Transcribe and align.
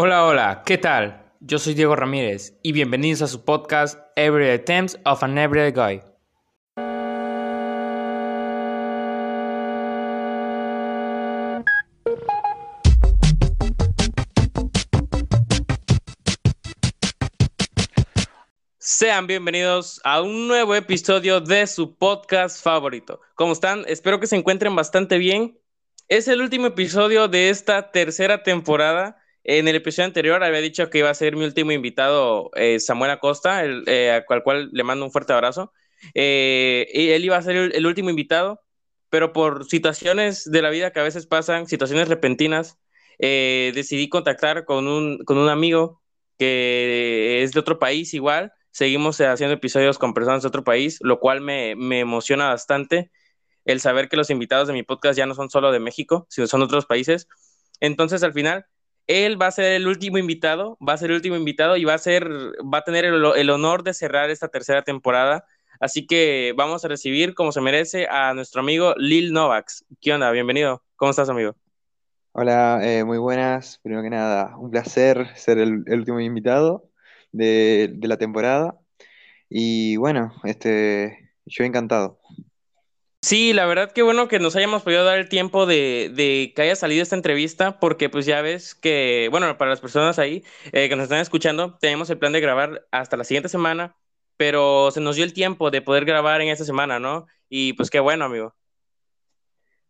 Hola, 0.00 0.26
hola, 0.26 0.62
¿qué 0.64 0.78
tal? 0.78 1.32
Yo 1.40 1.58
soy 1.58 1.74
Diego 1.74 1.96
Ramírez 1.96 2.56
y 2.62 2.70
bienvenidos 2.70 3.20
a 3.20 3.26
su 3.26 3.44
podcast 3.44 3.98
Everyday 4.14 4.54
Attempts 4.54 4.96
of 5.04 5.24
an 5.24 5.36
Everyday 5.36 5.72
Guy. 5.72 6.02
Sean 18.78 19.26
bienvenidos 19.26 20.00
a 20.04 20.22
un 20.22 20.46
nuevo 20.46 20.76
episodio 20.76 21.40
de 21.40 21.66
su 21.66 21.96
podcast 21.96 22.62
favorito. 22.62 23.20
¿Cómo 23.34 23.52
están? 23.52 23.82
Espero 23.88 24.20
que 24.20 24.28
se 24.28 24.36
encuentren 24.36 24.76
bastante 24.76 25.18
bien. 25.18 25.58
Es 26.06 26.28
el 26.28 26.40
último 26.40 26.68
episodio 26.68 27.26
de 27.26 27.50
esta 27.50 27.90
tercera 27.90 28.44
temporada 28.44 29.16
en 29.48 29.66
el 29.66 29.76
episodio 29.76 30.04
anterior 30.04 30.44
había 30.44 30.60
dicho 30.60 30.90
que 30.90 30.98
iba 30.98 31.08
a 31.08 31.14
ser 31.14 31.34
mi 31.34 31.44
último 31.46 31.72
invitado, 31.72 32.50
eh, 32.54 32.78
Samuel 32.80 33.12
Acosta, 33.12 33.64
el, 33.64 33.82
eh, 33.86 34.10
al 34.10 34.42
cual 34.42 34.68
le 34.72 34.84
mando 34.84 35.06
un 35.06 35.10
fuerte 35.10 35.32
abrazo. 35.32 35.72
Eh, 36.14 36.86
y 36.92 37.08
él 37.08 37.24
iba 37.24 37.38
a 37.38 37.42
ser 37.42 37.56
el, 37.56 37.86
último 37.86 38.10
invitado, 38.10 38.60
pero 39.08 39.32
por 39.32 39.64
situaciones 39.64 40.44
de 40.44 40.60
la 40.60 40.68
vida 40.68 40.92
que 40.92 41.00
a 41.00 41.02
veces 41.02 41.26
pasan, 41.26 41.66
situaciones 41.66 42.08
repentinas, 42.08 42.78
decidí 43.18 44.10
contactar 44.10 44.66
con 44.66 44.86
un, 44.86 45.24
con 45.24 45.38
un 45.38 45.48
amigo 45.48 46.02
que 46.38 47.42
es 47.42 47.52
de 47.52 47.60
otro 47.60 47.78
país 47.78 48.12
igual. 48.12 48.52
Seguimos 48.70 49.18
haciendo 49.18 49.54
episodios 49.54 49.98
con 49.98 50.12
personas 50.12 50.42
de 50.42 50.48
otro 50.48 50.62
país, 50.62 50.98
lo 51.00 51.20
cual 51.20 51.40
me, 51.40 51.74
me 51.74 52.00
emociona 52.00 52.48
bastante 52.48 53.10
el 53.64 53.80
saber 53.80 54.10
que 54.10 54.18
los 54.18 54.28
invitados 54.28 54.68
de 54.68 54.74
mi 54.74 54.82
podcast 54.82 55.16
ya 55.16 55.24
no 55.24 55.34
son 55.34 55.48
solo 55.48 55.72
de 55.72 55.80
México, 55.80 56.26
sino 56.28 56.46
son 56.46 56.60
de 56.60 56.66
otros 56.66 56.84
países. 56.84 57.28
Entonces, 57.80 58.22
al 58.22 58.34
final, 58.34 58.66
él 59.08 59.40
va 59.40 59.46
a 59.46 59.50
ser 59.50 59.72
el 59.72 59.88
último 59.88 60.18
invitado, 60.18 60.76
va 60.86 60.92
a 60.92 60.98
ser 60.98 61.10
el 61.10 61.16
último 61.16 61.34
invitado 61.34 61.76
y 61.76 61.84
va 61.84 61.94
a 61.94 61.98
ser, 61.98 62.28
va 62.28 62.78
a 62.78 62.84
tener 62.84 63.06
el, 63.06 63.50
honor 63.50 63.82
de 63.82 63.94
cerrar 63.94 64.30
esta 64.30 64.48
tercera 64.48 64.82
temporada. 64.82 65.46
Así 65.80 66.06
que 66.06 66.52
vamos 66.56 66.84
a 66.84 66.88
recibir, 66.88 67.34
como 67.34 67.50
se 67.50 67.62
merece, 67.62 68.06
a 68.10 68.34
nuestro 68.34 68.60
amigo 68.60 68.94
Lil 68.98 69.32
Novax. 69.32 69.84
¿Qué 70.00 70.12
onda? 70.12 70.30
Bienvenido. 70.30 70.82
¿Cómo 70.96 71.10
estás, 71.10 71.30
amigo? 71.30 71.56
Hola, 72.32 72.80
eh, 72.82 73.02
muy 73.04 73.16
buenas. 73.16 73.80
Primero 73.82 74.02
que 74.02 74.10
nada, 74.10 74.56
un 74.58 74.70
placer 74.70 75.26
ser 75.36 75.58
el, 75.58 75.84
último 75.88 76.20
invitado 76.20 76.90
de, 77.32 77.90
de, 77.94 78.08
la 78.08 78.18
temporada. 78.18 78.78
Y 79.48 79.96
bueno, 79.96 80.34
este, 80.44 81.32
yo 81.46 81.64
encantado. 81.64 82.20
Sí, 83.28 83.52
la 83.52 83.66
verdad 83.66 83.92
que 83.92 84.00
bueno 84.00 84.26
que 84.26 84.38
nos 84.38 84.56
hayamos 84.56 84.82
podido 84.84 85.04
dar 85.04 85.18
el 85.18 85.28
tiempo 85.28 85.66
de, 85.66 86.50
que 86.56 86.62
haya 86.62 86.74
salido 86.74 87.02
esta 87.02 87.14
entrevista, 87.14 87.78
porque 87.78 88.08
pues 88.08 88.24
ya 88.24 88.40
ves 88.40 88.74
que, 88.74 89.28
bueno, 89.30 89.58
para 89.58 89.68
las 89.68 89.82
personas 89.82 90.18
ahí 90.18 90.42
eh, 90.72 90.88
que 90.88 90.96
nos 90.96 91.02
están 91.02 91.20
escuchando, 91.20 91.76
tenemos 91.76 92.08
el 92.08 92.16
plan 92.16 92.32
de 92.32 92.40
grabar 92.40 92.86
hasta 92.90 93.18
la 93.18 93.24
siguiente 93.24 93.50
semana, 93.50 93.94
pero 94.38 94.90
se 94.92 95.02
nos 95.02 95.16
dio 95.16 95.26
el 95.26 95.34
tiempo 95.34 95.70
de 95.70 95.82
poder 95.82 96.06
grabar 96.06 96.40
en 96.40 96.48
esta 96.48 96.64
semana, 96.64 97.00
¿no? 97.00 97.26
Y 97.50 97.74
pues 97.74 97.90
qué 97.90 98.00
bueno, 98.00 98.24
amigo. 98.24 98.54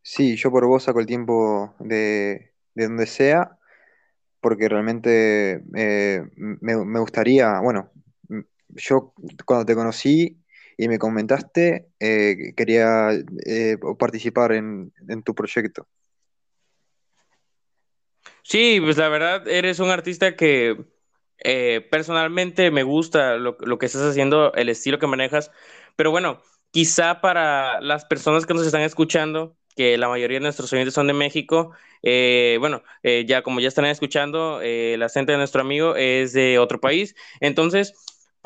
Sí, 0.02 0.34
yo 0.34 0.50
por 0.50 0.66
vos 0.66 0.82
saco 0.82 0.98
el 0.98 1.06
tiempo 1.06 1.76
de, 1.78 2.54
donde 2.74 3.06
sea, 3.06 3.56
porque 4.40 4.68
realmente 4.68 5.62
eh, 5.76 6.22
me, 6.34 6.84
me 6.84 6.98
gustaría, 6.98 7.60
bueno, 7.60 7.92
yo 8.70 9.14
cuando 9.44 9.64
te 9.64 9.76
conocí 9.76 10.42
y 10.80 10.86
me 10.86 10.98
comentaste, 10.98 11.88
eh, 11.98 12.54
quería 12.56 13.10
eh, 13.44 13.76
participar 13.98 14.52
en, 14.52 14.92
tu 15.24 15.34
proyecto. 15.34 15.88
Sí, 18.42 18.80
pues 18.80 18.96
la 18.96 19.08
verdad, 19.08 19.46
eres 19.48 19.80
un 19.80 19.90
artista 19.90 20.36
que 20.36 20.76
eh, 21.38 21.86
personalmente 21.90 22.70
me 22.70 22.84
gusta 22.84 23.36
lo, 23.36 23.56
que 23.56 23.86
estás 23.86 24.02
haciendo, 24.02 24.54
el 24.54 24.68
estilo 24.68 25.00
que 25.00 25.08
manejas, 25.08 25.50
pero 25.96 26.12
bueno, 26.12 26.40
quizá 26.70 27.20
para 27.20 27.80
las 27.80 28.04
personas 28.04 28.46
que 28.46 28.54
nos 28.54 28.64
están 28.64 28.82
escuchando, 28.82 29.56
que 29.74 29.98
la 29.98 30.08
mayoría 30.08 30.36
de 30.36 30.44
nuestros 30.44 30.72
oyentes 30.72 30.94
son 30.94 31.08
de 31.08 31.12
México, 31.12 31.72
bueno, 32.02 32.84
ya 33.26 33.42
como 33.42 33.58
ya 33.58 33.68
están 33.68 33.86
escuchando, 33.86 34.60
el 34.62 35.02
acento 35.02 35.32
de 35.32 35.38
nuestro 35.38 35.60
amigo 35.60 35.96
es 35.96 36.32
de 36.32 36.60
otro 36.60 36.80
país, 36.80 37.16
entonces 37.40 37.94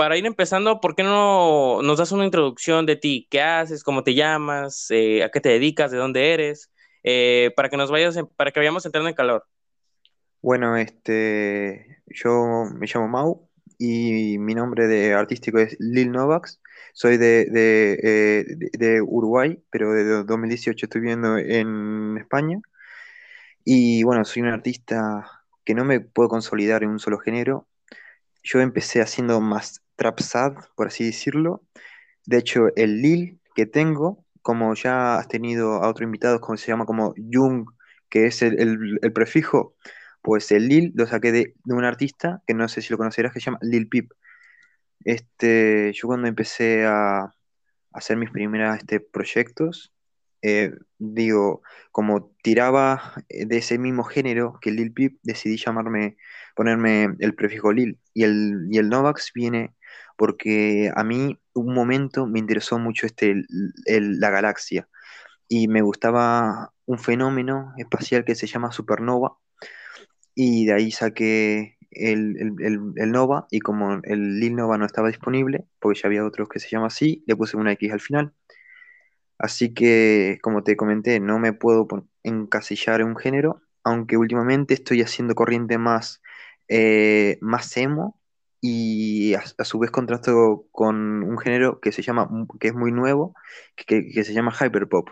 para 0.03 0.17
ir 0.17 0.27
empezando, 0.27 0.81
¿por 0.81 0.97
qué 0.97 1.05
no 1.05 1.81
nos 1.81 1.97
das 1.97 2.11
una 2.11 2.25
introducción 2.25 2.87
de 2.87 2.97
ti? 2.97 3.29
¿Qué 3.31 3.41
haces? 3.41 3.85
¿Cómo 3.85 4.03
te 4.03 4.15
llamas? 4.15 4.89
Eh, 4.91 5.23
¿A 5.23 5.29
qué 5.29 5.41
te 5.41 5.51
dedicas? 5.51 5.93
¿De 5.93 5.97
dónde 5.99 6.35
eres? 6.35 6.73
Eh, 7.05 7.53
para 7.55 7.69
que 7.69 7.77
nos 7.77 7.89
vayas, 7.89 8.19
para 8.35 8.51
que 8.51 8.59
vayamos 8.59 8.85
entrando 8.85 9.09
en 9.09 9.15
calor. 9.15 9.47
Bueno, 10.41 10.77
este, 10.77 12.03
yo 12.09 12.65
me 12.75 12.89
llamo 12.93 13.07
Mau 13.07 13.49
y 13.79 14.39
mi 14.39 14.57
nombre 14.57 14.89
de 14.89 15.15
artístico 15.15 15.61
es 15.61 15.77
Lil 15.79 16.11
Novax. 16.11 16.61
Soy 16.95 17.17
de, 17.17 17.45
de, 17.45 18.41
eh, 18.73 19.01
Uruguay, 19.03 19.63
pero 19.71 19.93
de 19.93 20.25
2018 20.25 20.87
estoy 20.87 21.01
viviendo 21.01 21.39
en 21.39 22.19
España. 22.19 22.59
Y 23.65 24.03
bueno, 24.03 24.25
soy 24.25 24.43
un 24.43 24.49
artista 24.49 25.45
que 25.65 25.77
no 25.77 25.84
me 25.84 26.01
puedo 26.01 26.29
consolidar 26.29 26.83
en 26.83 26.91
un 26.91 26.99
solo 26.99 27.21
género. 27.21 27.69
Yo 28.43 28.61
empecé 28.61 29.01
haciendo 29.01 29.41
más 29.41 29.81
trap 29.97 30.20
sad, 30.20 30.54
por 30.76 30.88
así 30.88 31.04
decirlo. 31.04 31.62
De 32.26 32.38
hecho, 32.38 32.69
el 32.76 33.03
Lil 33.03 33.41
que 33.54 33.66
tengo, 33.66 34.25
como 34.42 34.75
ya 34.75 35.16
has 35.19 35.28
tenido 35.28 35.82
a 35.82 35.88
otros 35.88 36.06
invitados, 36.06 36.41
como 36.41 36.56
se 36.56 36.69
llama 36.69 36.86
como 36.86 37.14
Jung, 37.32 37.66
que 38.08 38.26
es 38.26 38.42
el, 38.42 38.98
prefijo, 39.14 39.76
pues 40.22 40.53
el 40.53 40.69
Lil 40.69 40.92
lo 40.94 41.06
saqué 41.06 41.32
de, 41.32 41.54
un 41.66 41.84
artista 41.84 42.42
que 42.47 42.54
no 42.54 42.69
sé 42.69 42.82
si 42.82 42.91
lo 42.91 42.98
conocerás, 42.98 43.32
que 43.32 43.41
se 43.41 43.47
llama 43.47 43.58
Lil 43.62 43.88
Peep. 43.88 44.12
Este, 45.04 45.92
yo 45.94 46.09
cuando 46.09 46.28
empecé 46.28 46.84
a, 46.86 47.34
hacer 47.92 48.16
mis 48.16 48.30
primeros 48.30 48.78
este, 48.78 49.00
proyectos, 49.00 49.92
eh, 50.42 50.72
digo, 50.98 51.62
como 51.92 52.34
tiraba 52.42 53.14
de 53.28 53.56
ese 53.59 53.78
mismo 53.78 54.04
género 54.04 54.59
que 54.60 54.70
Lil 54.72 54.92
Peep, 54.92 55.19
decidí 55.22 55.56
llamarme, 55.56 56.16
ponerme 56.56 57.14
el 57.20 57.34
prefijo 57.34 57.72
Lil. 57.72 57.98
Y 58.14 58.24
el, 58.24 58.69
y 58.70 58.78
el 58.78 58.88
Novax 58.88 59.32
viene 59.34 59.74
porque 60.17 60.91
a 60.95 61.05
mí 61.05 61.39
un 61.55 61.75
momento 61.75 62.27
me 62.27 62.39
interesó 62.39 62.78
mucho 62.78 63.06
este, 63.06 63.45
la 63.87 64.31
galaxia 64.31 64.89
y 65.49 65.69
me 65.69 65.83
gustaba 65.83 66.73
un 66.87 66.99
fenómeno 66.99 67.73
espacial 67.77 68.25
que 68.25 68.34
se 68.34 68.47
llama 68.47 68.72
supernova 68.72 69.37
y 70.34 70.67
de 70.67 70.72
ahí 70.75 70.91
saqué 70.91 71.77
el, 71.91 72.34
Nova 73.11 73.47
y 73.51 73.61
como 73.61 74.01
el 74.05 74.41
Lil 74.41 74.56
Nova 74.56 74.78
no 74.78 74.87
estaba 74.87 75.09
disponible, 75.09 75.67
porque 75.78 76.01
ya 76.01 76.06
había 76.09 76.25
otros 76.25 76.49
que 76.49 76.61
se 76.61 76.69
llama 76.69 76.87
así, 76.87 77.22
le 77.27 77.37
puse 77.37 77.56
una 77.56 77.72
X 77.72 77.93
al 77.93 78.01
final. 78.01 78.33
Así 79.39 79.75
que, 79.75 80.39
como 80.43 80.62
te 80.62 80.77
comenté, 80.77 81.21
no 81.21 81.39
me 81.39 81.53
puedo 81.53 81.87
encasillar 82.22 83.01
en 83.01 83.09
un 83.09 83.17
género, 83.17 83.62
aunque 83.84 84.17
últimamente 84.17 84.75
estoy 84.75 85.03
haciendo 85.03 85.34
corriente 85.34 85.78
más, 85.78 86.22
eh, 86.69 87.39
más 87.41 87.77
emo 87.77 88.22
y 88.65 89.34
a, 89.34 89.65
su 89.65 89.81
vez 89.81 89.91
contrasto 89.91 90.69
con 90.71 91.25
un 91.25 91.37
género 91.37 91.81
que 91.81 91.91
se 91.91 92.00
llama, 92.00 92.31
que 92.61 92.69
es 92.69 92.75
muy 92.75 92.93
nuevo, 92.93 93.34
que, 93.75 94.25
se 94.25 94.33
llama 94.33 94.55
hyperpop. 94.59 95.09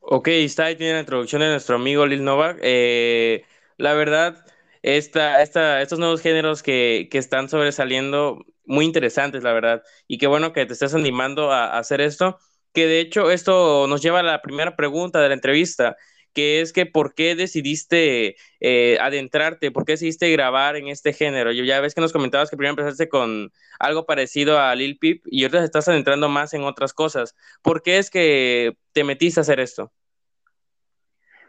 Ok, 0.00 0.28
está 0.28 0.66
ahí 0.66 0.76
tiene 0.76 0.92
la 0.92 1.00
introducción 1.00 1.40
de 1.40 1.48
nuestro 1.48 1.76
amigo 1.76 2.04
Lil 2.04 2.24
Novak. 2.24 2.58
Eh, 2.60 3.42
la 3.78 3.94
verdad, 3.94 4.44
esta, 4.82 5.42
esta, 5.42 5.80
estos 5.80 5.98
nuevos 5.98 6.20
géneros 6.20 6.62
que, 6.62 7.08
que, 7.10 7.16
están 7.16 7.48
sobresaliendo, 7.48 8.44
muy 8.66 8.84
interesantes, 8.84 9.42
la 9.42 9.54
verdad. 9.54 9.82
Y 10.06 10.18
qué 10.18 10.26
bueno 10.26 10.52
que 10.52 10.66
te 10.66 10.74
estés 10.74 10.94
animando 10.94 11.50
a, 11.50 11.68
a 11.68 11.78
hacer 11.78 12.02
esto, 12.02 12.38
que 12.74 12.86
de 12.86 13.00
hecho 13.00 13.30
esto 13.30 13.86
nos 13.86 14.02
lleva 14.02 14.20
a 14.20 14.22
la 14.22 14.42
primera 14.42 14.76
pregunta 14.76 15.22
de 15.22 15.28
la 15.28 15.34
entrevista 15.34 15.96
que 16.34 16.60
es 16.60 16.72
que 16.72 16.84
por 16.84 17.14
qué 17.14 17.34
decidiste 17.36 18.36
eh, 18.60 18.98
adentrarte, 19.00 19.70
por 19.70 19.84
qué 19.84 19.92
decidiste 19.92 20.30
grabar 20.30 20.76
en 20.76 20.88
este 20.88 21.12
género. 21.12 21.52
Yo 21.52 21.64
ya 21.64 21.80
ves 21.80 21.94
que 21.94 22.00
nos 22.00 22.12
comentabas 22.12 22.50
que 22.50 22.56
primero 22.56 22.72
empezaste 22.72 23.08
con 23.08 23.52
algo 23.78 24.04
parecido 24.04 24.58
a 24.58 24.74
Lil 24.74 24.98
Peep 24.98 25.22
y 25.26 25.44
ahorita 25.44 25.64
estás 25.64 25.88
adentrando 25.88 26.28
más 26.28 26.52
en 26.52 26.64
otras 26.64 26.92
cosas. 26.92 27.34
¿Por 27.62 27.82
qué 27.82 27.98
es 27.98 28.10
que 28.10 28.76
te 28.92 29.04
metiste 29.04 29.40
a 29.40 29.42
hacer 29.42 29.60
esto? 29.60 29.92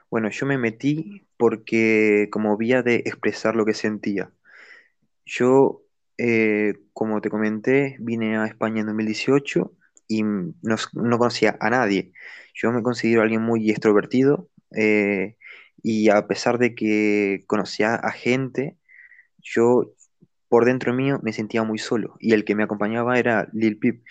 Bueno, 0.10 0.30
yo 0.30 0.46
me 0.46 0.58
metí 0.58 1.28
porque 1.36 2.30
como 2.32 2.56
vía 2.56 2.84
de 2.84 2.98
expresar 2.98 3.56
lo 3.56 3.66
que 3.66 3.74
sentía. 3.74 4.32
Yo, 5.26 5.82
eh, 6.18 6.76
como 6.94 7.20
te 7.22 7.30
comenté, 7.30 7.98
vine 8.00 8.38
a 8.38 8.46
España 8.46 8.82
en 8.82 8.88
2018 8.88 9.74
y 10.08 10.24
no, 10.24 10.76
no 10.94 11.18
conocía 11.18 11.58
a 11.60 11.70
nadie. 11.72 12.14
Yo 12.54 12.72
me 12.72 12.84
considero 12.84 13.24
alguien 13.24 13.42
muy 13.42 13.70
extrovertido, 13.70 14.50
eh, 14.72 15.36
y 15.84 16.10
a 16.10 16.28
pesar 16.28 16.58
de 16.58 16.76
que 16.76 17.44
conocía 17.48 17.96
a 17.96 18.12
gente, 18.12 18.78
yo 19.40 19.94
por 20.50 20.66
dentro 20.66 20.94
mío 20.94 21.20
me 21.24 21.34
sentía 21.34 21.64
muy 21.64 21.78
solo 21.78 22.16
y 22.20 22.34
el 22.34 22.46
que 22.46 22.56
me 22.56 22.64
acompañaba 22.64 23.20
era 23.20 23.48
Lil 23.54 23.78
Peep. 23.78 24.04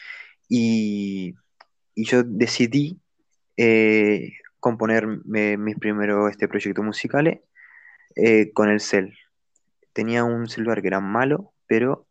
Y, 0.48 1.34
yo 1.96 2.24
decidí 2.24 3.00
eh, 3.56 4.32
componer 4.60 5.06
mis 5.06 5.76
primeros 5.78 6.30
este, 6.30 6.48
proyectos 6.48 6.84
musicales 6.84 7.40
eh, 8.16 8.52
con 8.52 8.68
el 8.68 8.80
cel. 8.80 9.16
Tenía 9.92 10.24
un 10.24 10.48
celular 10.48 10.82
que 10.82 10.88
era 10.88 11.00
malo, 11.00 11.52
pero 11.66 12.08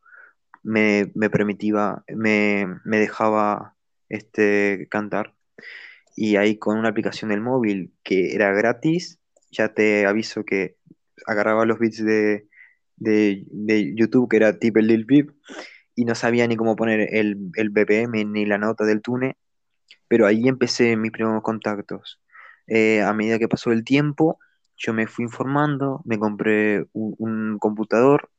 me, 0.64 1.12
me 1.16 1.30
permitía, 1.30 2.04
me, 2.08 2.68
me 2.86 3.00
dejaba 3.00 3.76
este, 4.10 4.88
cantar. 4.90 5.34
Y 6.16 6.36
ahí 6.36 6.58
con 6.58 6.78
una 6.78 6.90
aplicación 6.90 7.30
del 7.30 7.42
móvil 7.42 7.94
que 8.04 8.34
era 8.36 8.52
gratis, 8.54 9.20
ya 9.52 9.74
te 9.74 10.06
aviso 10.06 10.44
que 10.46 10.78
agarraba 11.28 11.66
los 11.66 11.80
bits 11.80 12.04
de, 12.04 12.48
de, 12.98 13.44
de 13.50 13.96
YouTube, 13.96 14.30
que 14.30 14.38
era 14.38 14.60
tipo 14.60 14.80
el 14.80 14.88
Lil 14.88 15.06
Peep, 15.06 15.32
y 15.96 16.06
no 16.06 16.16
sabía 16.16 16.48
ni 16.48 16.56
cómo 16.56 16.76
poner 16.76 17.14
el, 17.16 17.52
el 17.56 17.70
BPM 17.70 18.26
ni 18.26 18.46
la 18.46 18.58
nota 18.58 18.86
del 18.86 19.02
tune, 19.02 19.38
pero 20.08 20.28
ahí 20.28 20.48
empecé 20.48 20.96
mis 20.98 21.12
primeros 21.12 21.42
contactos. 21.44 22.20
Eh, 22.68 23.02
a 23.02 23.14
medida 23.14 23.40
que 23.40 23.48
pasó 23.48 23.72
el 23.72 23.84
tiempo, 23.84 24.40
yo 24.78 24.94
me 24.94 25.08
fui 25.08 25.26
informando, 25.26 26.02
me 26.06 26.18
compré 26.18 26.86
un, 26.94 27.58
computador 27.60 28.30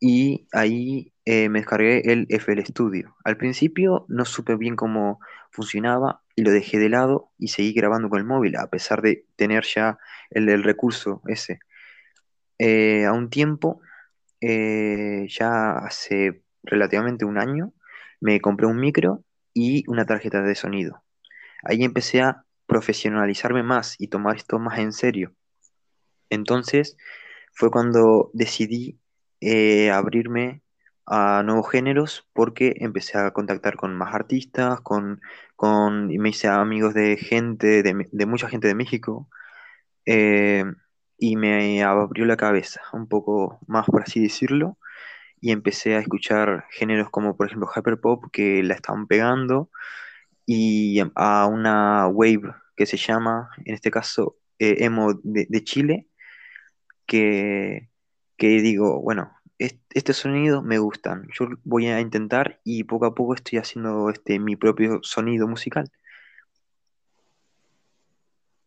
y 0.00 0.48
ahí 0.52 1.12
eh, 1.24 1.48
me 1.48 1.60
descargué 1.60 2.12
el 2.12 2.26
FL 2.28 2.64
Studio. 2.64 3.16
Al 3.24 3.36
principio 3.36 4.06
no 4.08 4.24
supe 4.24 4.56
bien 4.56 4.76
cómo 4.76 5.20
funcionaba 5.50 6.22
y 6.36 6.42
lo 6.42 6.50
dejé 6.50 6.78
de 6.78 6.88
lado 6.88 7.30
y 7.38 7.48
seguí 7.48 7.72
grabando 7.72 8.08
con 8.08 8.18
el 8.18 8.24
móvil, 8.24 8.56
a 8.56 8.68
pesar 8.68 9.02
de 9.02 9.26
tener 9.36 9.64
ya 9.64 9.98
el, 10.30 10.62
recurso 10.62 11.22
ese. 11.26 11.60
Eh, 12.58 13.04
a 13.06 13.12
un 13.12 13.30
tiempo, 13.30 13.80
eh, 14.40 15.26
ya 15.28 15.72
hace 15.78 16.42
relativamente 16.62 17.24
un 17.24 17.38
año, 17.38 17.72
me 18.20 18.40
compré 18.40 18.66
un 18.66 18.78
micro 18.78 19.24
y 19.54 19.84
una 19.88 20.06
tarjeta 20.06 20.42
de 20.42 20.54
sonido. 20.54 21.02
Ahí 21.64 21.84
empecé 21.84 22.22
a 22.22 22.44
profesionalizarme 22.66 23.62
más 23.62 23.96
y 23.98 24.08
tomar 24.08 24.36
esto 24.36 24.58
más 24.58 24.78
en 24.78 24.92
serio. 24.92 25.34
Entonces 26.30 26.96
fue 27.52 27.70
cuando 27.70 28.30
decidí 28.32 29.00
eh, 29.40 29.90
abrirme 29.90 30.62
a 31.10 31.42
nuevos 31.44 31.70
géneros 31.70 32.28
porque 32.34 32.74
empecé 32.78 33.18
a 33.18 33.32
contactar 33.32 33.76
con 33.76 33.96
más 33.96 34.14
artistas, 34.14 34.80
con, 34.82 35.20
con 35.56 36.10
y 36.12 36.18
me 36.18 36.30
hice 36.30 36.48
amigos 36.48 36.94
de 36.94 37.16
gente, 37.16 37.82
de, 37.82 38.08
de 38.12 38.26
mucha 38.26 38.48
gente 38.48 38.68
de 38.68 38.76
México, 38.76 39.28
eh, 40.06 40.64
y 41.18 41.36
me 41.36 41.82
abrió 41.84 42.24
la 42.26 42.36
cabeza 42.36 42.82
un 42.92 43.08
poco 43.08 43.60
más, 43.66 43.86
por 43.86 44.02
así 44.02 44.20
decirlo, 44.22 44.78
y 45.40 45.52
empecé 45.52 45.96
a 45.96 46.00
escuchar 46.00 46.66
géneros 46.70 47.10
como 47.10 47.36
por 47.36 47.46
ejemplo 47.48 47.68
Hyperpop 47.74 48.26
que 48.32 48.62
la 48.62 48.74
estaban 48.74 49.06
pegando, 49.06 49.70
y 50.46 51.00
a 51.16 51.46
una 51.46 52.08
wave 52.08 52.54
que 52.76 52.86
se 52.86 52.96
llama, 52.96 53.50
en 53.64 53.74
este 53.74 53.90
caso, 53.90 54.36
eh, 54.58 54.84
emo 54.84 55.14
de, 55.24 55.46
de 55.48 55.64
Chile, 55.64 56.08
que, 57.06 57.90
que 58.36 58.48
digo, 58.62 59.00
bueno, 59.02 59.32
est- 59.60 59.80
estos 59.94 60.18
sonidos 60.18 60.64
me 60.64 60.78
gustan, 60.78 61.28
yo 61.38 61.46
voy 61.64 61.86
a 61.88 62.00
intentar 62.00 62.60
y 62.64 62.84
poco 62.84 63.06
a 63.06 63.14
poco 63.14 63.34
estoy 63.34 63.58
haciendo 63.60 64.10
este, 64.10 64.40
mi 64.40 64.56
propio 64.56 65.00
sonido 65.02 65.48
musical. 65.48 65.90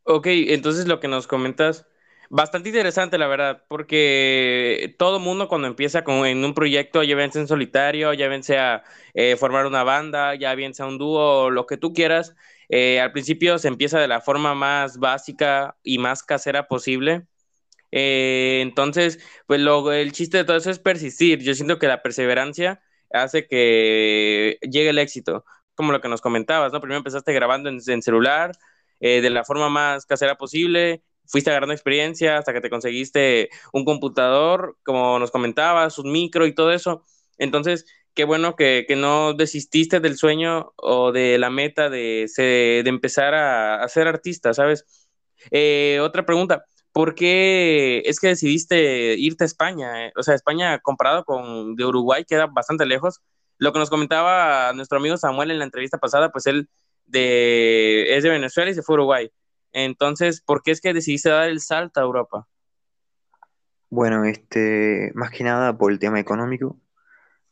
Ok, 0.06 0.28
entonces 0.30 0.88
lo 0.88 1.00
que 1.00 1.08
nos 1.08 1.28
comentas, 1.28 1.88
bastante 2.30 2.70
interesante 2.70 3.18
la 3.18 3.28
verdad, 3.28 3.64
porque 3.70 4.96
todo 5.00 5.20
mundo 5.20 5.48
cuando 5.48 5.68
empieza 5.68 6.04
con, 6.04 6.26
en 6.28 6.44
un 6.46 6.54
proyecto, 6.54 7.04
ya 7.04 7.16
sea 7.32 7.42
en 7.42 7.48
solitario, 7.48 8.14
ya 8.14 8.28
bien 8.28 8.44
sea 8.44 8.84
eh, 9.14 9.38
formar 9.38 9.66
una 9.66 9.84
banda, 9.84 10.36
ya 10.36 10.56
bien 10.56 10.74
sea 10.76 10.88
un 10.88 10.98
dúo, 11.00 11.50
lo 11.52 11.68
que 11.68 11.78
tú 11.78 11.94
quieras, 11.94 12.36
eh, 12.70 13.00
al 13.02 13.14
principio 13.14 13.58
se 13.60 13.70
empieza 13.70 14.00
de 14.00 14.08
la 14.10 14.22
forma 14.22 14.56
más 14.56 15.00
básica 15.00 15.78
y 15.84 16.00
más 16.00 16.24
casera 16.24 16.68
posible. 16.68 17.28
Eh, 17.96 18.62
entonces, 18.62 19.20
pues 19.46 19.62
el 19.62 20.12
chiste 20.14 20.38
de 20.38 20.44
todo 20.46 20.58
eso 20.58 20.72
es 20.72 20.80
persistir. 20.80 21.40
Yo 21.44 21.54
siento 21.54 21.78
que 21.78 21.88
la 21.88 22.02
perseverancia 22.02 22.82
hace 23.12 23.48
que 23.48 24.58
llegue 24.62 24.90
el 24.90 24.98
éxito, 25.00 25.46
como 25.76 25.92
lo 25.92 26.02
que 26.02 26.10
nos 26.10 26.20
comentabas, 26.22 26.74
¿no? 26.74 26.82
Primero 26.82 26.98
empezaste 26.98 27.34
grabando 27.34 27.70
en, 27.70 28.02
celular, 28.02 28.52
eh, 29.00 29.22
de 29.22 29.30
la 29.30 29.44
forma 29.44 29.70
más 29.70 30.06
casera 30.08 30.36
posible, 30.38 31.04
fuiste 31.28 31.52
agarrando 31.52 31.74
experiencia 31.74 32.38
hasta 32.40 32.52
que 32.54 32.62
te 32.62 32.70
conseguiste 32.72 33.50
un 33.74 33.86
computador, 33.86 34.76
como 34.84 35.20
nos 35.20 35.30
comentabas, 35.32 36.00
un 36.00 36.12
micro 36.12 36.48
y 36.48 36.56
todo 36.56 36.72
eso. 36.72 37.06
Entonces, 37.38 37.86
qué 38.16 38.24
bueno 38.24 38.56
que, 38.56 38.86
que 38.88 38.96
no 38.96 39.34
desististe 39.34 40.00
del 40.00 40.18
sueño 40.18 40.74
o 40.78 41.12
de 41.12 41.38
la 41.38 41.50
meta 41.52 41.90
de, 41.92 42.28
de 42.38 42.90
empezar 42.90 43.36
a, 43.36 43.84
a 43.84 43.88
ser 43.88 44.08
artista, 44.08 44.54
¿sabes? 44.56 44.86
Eh, 45.52 46.00
otra 46.02 46.26
pregunta. 46.26 46.66
¿Por 46.94 47.16
qué 47.16 48.04
es 48.06 48.20
que 48.20 48.28
decidiste 48.28 49.16
irte 49.18 49.44
a 49.44 49.48
España? 49.48 50.12
O 50.16 50.22
sea, 50.22 50.36
España 50.36 50.80
comparado 50.80 51.26
con 51.26 51.76
de 51.76 51.86
Uruguay 51.86 52.24
queda 52.24 52.46
bastante 52.46 52.86
lejos. 52.86 53.20
Lo 53.58 53.74
que 53.74 53.80
nos 53.80 53.90
comentaba 53.90 54.72
nuestro 54.74 55.00
amigo 55.00 55.18
Samuel 55.18 55.52
en 55.52 55.60
la 55.60 55.66
entrevista 55.66 55.98
pasada, 55.98 56.32
pues 56.32 56.46
él 56.46 56.70
de, 57.06 58.16
es 58.16 58.24
de 58.24 58.30
Venezuela 58.30 58.70
y 58.70 58.76
se 58.76 58.84
fue 58.84 58.94
a 58.94 58.98
Uruguay. 58.98 59.32
Entonces, 59.72 60.42
¿por 60.42 60.62
qué 60.62 60.70
es 60.70 60.82
que 60.82 60.94
decidiste 60.94 61.30
dar 61.30 61.50
el 61.50 61.62
salto 61.62 62.00
a 62.00 62.04
Europa? 62.04 62.48
Bueno, 63.90 64.26
este, 64.26 65.12
más 65.16 65.32
que 65.32 65.44
nada 65.44 65.76
por 65.78 65.92
el 65.92 66.00
tema 66.00 66.20
económico 66.20 66.80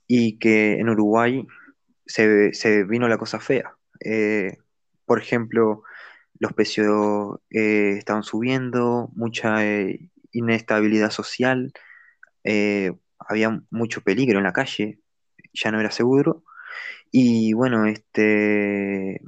y 0.07 0.37
que 0.37 0.79
en 0.79 0.89
Uruguay 0.89 1.47
se, 2.05 2.53
se 2.53 2.83
vino 2.83 3.07
la 3.07 3.17
cosa 3.17 3.39
fea. 3.39 3.75
Eh, 4.05 4.57
por 5.05 5.19
ejemplo, 5.19 5.83
los 6.41 6.53
precios 6.53 7.39
eh, 7.51 7.95
estaban 7.99 8.23
subiendo, 8.23 9.11
mucha 9.15 9.65
eh, 9.67 10.11
inestabilidad 10.33 11.11
social, 11.11 11.73
eh, 12.45 12.93
había 13.19 13.61
mucho 13.71 14.01
peligro 14.01 14.39
en 14.39 14.45
la 14.45 14.53
calle, 14.53 14.99
ya 15.53 15.71
no 15.71 15.79
era 15.81 15.91
seguro. 15.91 16.43
Y 17.11 17.53
bueno, 17.53 17.85
este, 17.87 19.21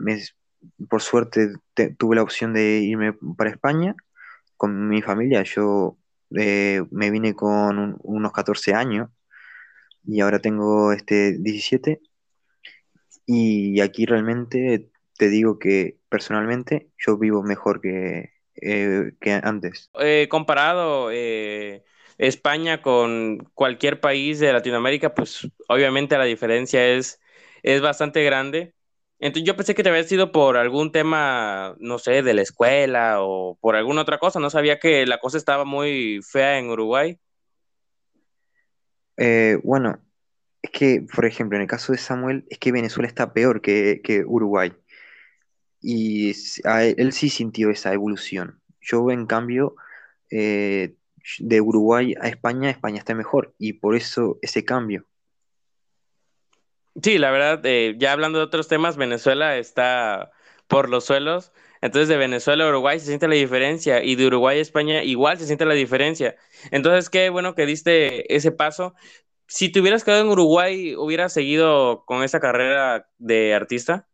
por 0.90 1.02
suerte 1.02 1.54
te- 1.74 1.94
tuve 1.96 2.16
la 2.16 2.24
opción 2.24 2.54
de 2.54 2.80
irme 2.80 3.14
para 3.38 3.50
España 3.50 3.96
con 4.58 4.90
mi 4.90 5.02
familia. 5.02 5.44
Yo 5.44 5.98
eh, 6.38 6.84
me 6.92 7.12
vine 7.12 7.36
con 7.36 7.80
un- 7.80 7.98
unos 8.04 8.32
14 8.34 8.74
años 8.74 9.10
y 10.06 10.22
ahora 10.22 10.40
tengo 10.40 10.94
este 10.94 11.38
17 11.40 12.02
y 13.26 13.80
aquí 13.82 14.06
realmente 14.06 14.90
te 15.18 15.30
digo 15.30 15.60
que 15.60 15.98
personalmente 16.10 16.90
yo 16.98 17.18
vivo 17.18 17.44
mejor 17.44 17.82
que, 17.82 18.34
eh, 18.56 19.14
que 19.20 19.32
antes. 19.32 19.90
Eh, 20.00 20.28
comparado 20.30 21.10
eh, 21.12 21.84
España 22.18 22.82
con 22.82 23.50
cualquier 23.54 24.00
país 24.00 24.40
de 24.40 24.54
Latinoamérica, 24.54 25.14
pues 25.14 25.48
obviamente 25.68 26.18
la 26.18 26.26
diferencia 26.26 26.88
es, 26.88 27.20
es 27.62 27.82
bastante 27.82 28.24
grande. 28.24 28.74
Entonces 29.20 29.48
yo 29.48 29.56
pensé 29.56 29.74
que 29.74 29.84
te 29.84 29.90
había 29.90 30.04
sido 30.04 30.32
por 30.32 30.58
algún 30.58 30.92
tema, 30.92 31.76
no 31.80 31.98
sé, 31.98 32.24
de 32.24 32.34
la 32.34 32.42
escuela 32.42 33.22
o 33.22 33.58
por 33.62 33.76
alguna 33.76 34.02
otra 34.02 34.18
cosa. 34.18 34.40
No 34.40 34.50
sabía 34.50 34.80
que 34.80 35.06
la 35.06 35.20
cosa 35.20 35.38
estaba 35.38 35.64
muy 35.64 36.20
fea 36.30 36.60
en 36.60 36.70
Uruguay. 36.70 37.18
Bueno, 39.64 40.02
es 40.62 40.72
que, 40.72 41.06
por 41.16 41.26
ejemplo, 41.26 41.58
en 41.58 41.62
el 41.62 41.70
caso 41.70 41.94
de 41.94 42.00
Samuel, 42.00 42.46
es 42.50 42.58
que 42.58 42.74
Venezuela 42.74 43.08
está 43.08 43.32
peor 43.32 43.62
que, 43.62 44.02
que 44.04 44.26
Uruguay 44.26 44.74
y 45.84 46.34
a 46.64 46.86
él, 46.86 46.96
él 46.98 47.12
sí 47.14 47.30
sintió 47.30 47.70
esa 47.70 47.94
evolución. 47.94 48.62
Yo, 48.82 49.12
en 49.12 49.26
cambio, 49.28 49.76
eh, 50.32 50.96
de 51.40 51.62
Uruguay 51.62 52.16
a 52.20 52.28
España, 52.28 52.70
España 52.70 52.98
está 52.98 53.14
mejor 53.14 53.54
y 53.58 53.74
por 53.74 53.96
eso 53.96 54.40
ese 54.42 54.66
cambio. 54.66 55.06
Sí, 57.02 57.18
la 57.18 57.32
verdad, 57.32 57.62
eh, 57.66 57.96
ya 57.98 58.12
hablando 58.12 58.38
de 58.38 58.46
otros 58.46 58.68
temas, 58.68 58.98
Venezuela 58.98 59.58
está 59.58 60.32
por 60.68 60.90
los 60.90 61.06
suelos. 61.06 61.52
Entonces, 61.82 62.08
de 62.08 62.18
Venezuela 62.18 62.66
a 62.66 62.70
Uruguay 62.70 63.00
se 63.00 63.08
siente 63.08 63.28
la 63.28 63.36
diferencia 63.36 64.04
y 64.04 64.16
de 64.16 64.28
Uruguay 64.28 64.60
a 64.60 64.62
España 64.62 65.04
igual 65.04 65.38
se 65.38 65.48
siente 65.48 65.66
la 65.66 65.74
diferencia. 65.74 66.36
Entonces, 66.72 67.10
qué 67.10 67.30
bueno 67.30 67.56
que 67.56 67.66
diste 67.66 68.34
ese 68.36 68.52
paso. 68.52 68.94
Si 69.48 69.72
te 69.72 69.82
hubieras 69.82 70.04
quedado 70.04 70.22
en 70.24 70.30
Uruguay, 70.30 70.96
¿hubieras 70.96 71.34
seguido 71.34 72.06
con 72.06 72.24
esa 72.24 72.40
carrera 72.40 73.10
de 73.18 73.54
artista? 73.54 74.08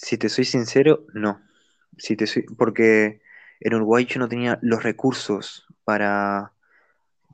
Si 0.00 0.16
te 0.16 0.28
soy 0.28 0.44
sincero, 0.44 1.06
no. 1.12 1.42
Si 1.98 2.16
te 2.16 2.28
soy, 2.28 2.44
porque 2.56 3.20
en 3.58 3.74
Uruguay 3.74 4.06
yo 4.06 4.20
no 4.20 4.28
tenía 4.28 4.58
los 4.62 4.84
recursos 4.84 5.66
para 5.84 6.52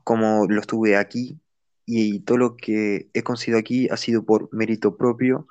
como 0.03 0.47
los 0.49 0.65
tuve 0.65 0.97
aquí 0.97 1.39
y 1.85 2.21
todo 2.21 2.37
lo 2.37 2.57
que 2.57 3.09
he 3.13 3.21
conseguido 3.21 3.59
aquí 3.59 3.87
ha 3.89 3.97
sido 3.97 4.25
por 4.25 4.51
mérito 4.51 4.97
propio 4.97 5.47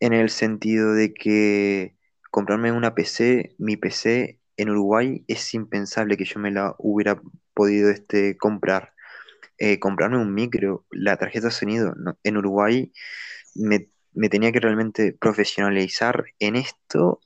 en 0.00 0.12
el 0.12 0.30
sentido 0.30 0.94
de 0.94 1.14
que 1.14 1.96
comprarme 2.32 2.72
una 2.72 2.94
PC, 2.94 3.54
mi 3.58 3.76
PC 3.76 4.40
en 4.56 4.70
Uruguay 4.70 5.24
es 5.28 5.54
impensable 5.54 6.16
que 6.16 6.24
yo 6.24 6.40
me 6.40 6.50
la 6.50 6.74
hubiera 6.78 7.22
podido 7.54 7.88
este, 7.88 8.36
comprar. 8.36 8.94
Eh, 9.58 9.78
comprarme 9.78 10.16
un 10.18 10.34
micro, 10.34 10.86
la 10.90 11.18
tarjeta 11.18 11.48
de 11.48 11.52
sonido, 11.52 11.94
no, 11.94 12.18
en 12.24 12.36
Uruguay 12.38 12.92
me, 13.54 13.90
me 14.14 14.28
tenía 14.28 14.52
que 14.52 14.60
realmente 14.60 15.12
profesionalizar 15.12 16.24
en 16.38 16.56
esto 16.56 17.20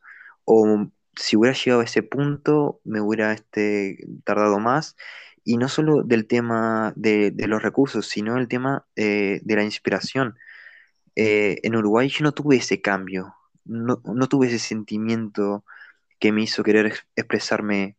o 0.45 0.87
si 1.17 1.37
hubiera 1.37 1.57
llegado 1.57 1.81
a 1.83 1.85
ese 1.85 2.03
punto, 2.03 2.81
me 2.85 3.01
hubiera 3.01 3.33
este, 3.33 3.99
tardado 4.25 4.59
más. 4.59 4.97
Y 5.45 5.59
no 5.59 5.69
solo 5.69 6.03
del 6.03 6.27
tema 6.27 6.93
de, 6.97 7.31
de 7.31 7.47
los 7.49 7.63
recursos, 7.63 8.09
sino 8.09 8.39
el 8.39 8.49
tema 8.49 8.87
eh, 8.97 9.41
de 9.45 9.57
la 9.57 9.65
inspiración. 9.65 10.37
Eh, 11.17 11.59
en 11.63 11.77
Uruguay 11.77 12.09
yo 12.09 12.25
no 12.25 12.33
tuve 12.33 12.57
ese 12.57 12.81
cambio, 12.81 13.35
no, 13.65 14.01
no 14.05 14.29
tuve 14.29 14.49
ese 14.49 14.59
sentimiento 14.59 15.65
que 16.21 16.33
me 16.33 16.43
hizo 16.43 16.63
querer 16.65 16.87
ex- 16.87 17.07
expresarme 17.17 17.97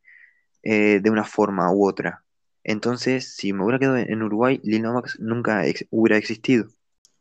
eh, 0.63 1.00
de 1.01 1.10
una 1.12 1.24
forma 1.25 1.72
u 1.74 1.88
otra. 1.88 2.24
Entonces, 2.63 3.36
si 3.36 3.54
me 3.54 3.63
hubiera 3.63 3.80
quedado 3.80 3.98
en 3.98 4.24
Uruguay, 4.24 4.60
Lil 4.63 4.84
nunca 5.20 5.63
hubiera 5.92 6.18
existido. 6.18 6.68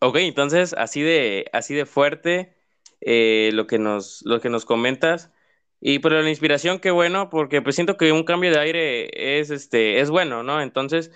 Ok, 0.07 0.17
entonces 0.17 0.75
así 0.75 1.01
de, 1.01 1.47
así 1.55 1.75
de 1.75 1.87
fuerte 1.87 2.55
eh, 3.01 3.51
lo 3.55 3.67
que 3.67 3.79
nos, 3.79 4.21
lo 4.27 4.39
que 4.41 4.51
nos 4.51 4.67
comentas. 4.67 5.33
Y 5.81 5.99
pero 6.01 6.21
la 6.21 6.29
inspiración, 6.29 6.79
qué 6.79 6.91
bueno, 6.91 7.31
porque 7.31 7.63
pues 7.63 7.75
siento 7.75 7.97
que 7.97 8.13
un 8.13 8.25
cambio 8.25 8.51
de 8.51 8.59
aire 8.61 9.39
es, 9.41 9.51
este, 9.51 10.01
es 10.01 10.11
bueno, 10.11 10.43
¿no? 10.43 10.61
Entonces, 10.61 11.11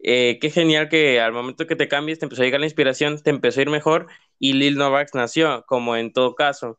eh, 0.00 0.38
qué 0.40 0.50
genial 0.50 0.88
que 0.88 1.20
al 1.20 1.32
momento 1.32 1.66
que 1.66 1.76
te 1.76 1.88
cambies 1.88 2.20
te 2.20 2.26
empezó 2.26 2.42
a 2.42 2.44
llegar 2.46 2.60
la 2.60 2.66
inspiración, 2.66 3.20
te 3.22 3.30
empezó 3.30 3.60
a 3.60 3.62
ir 3.64 3.70
mejor 3.70 4.06
y 4.38 4.52
Lil 4.54 4.76
Novak 4.76 5.10
nació, 5.14 5.64
como 5.66 5.96
en 5.96 6.12
todo 6.12 6.36
caso. 6.36 6.78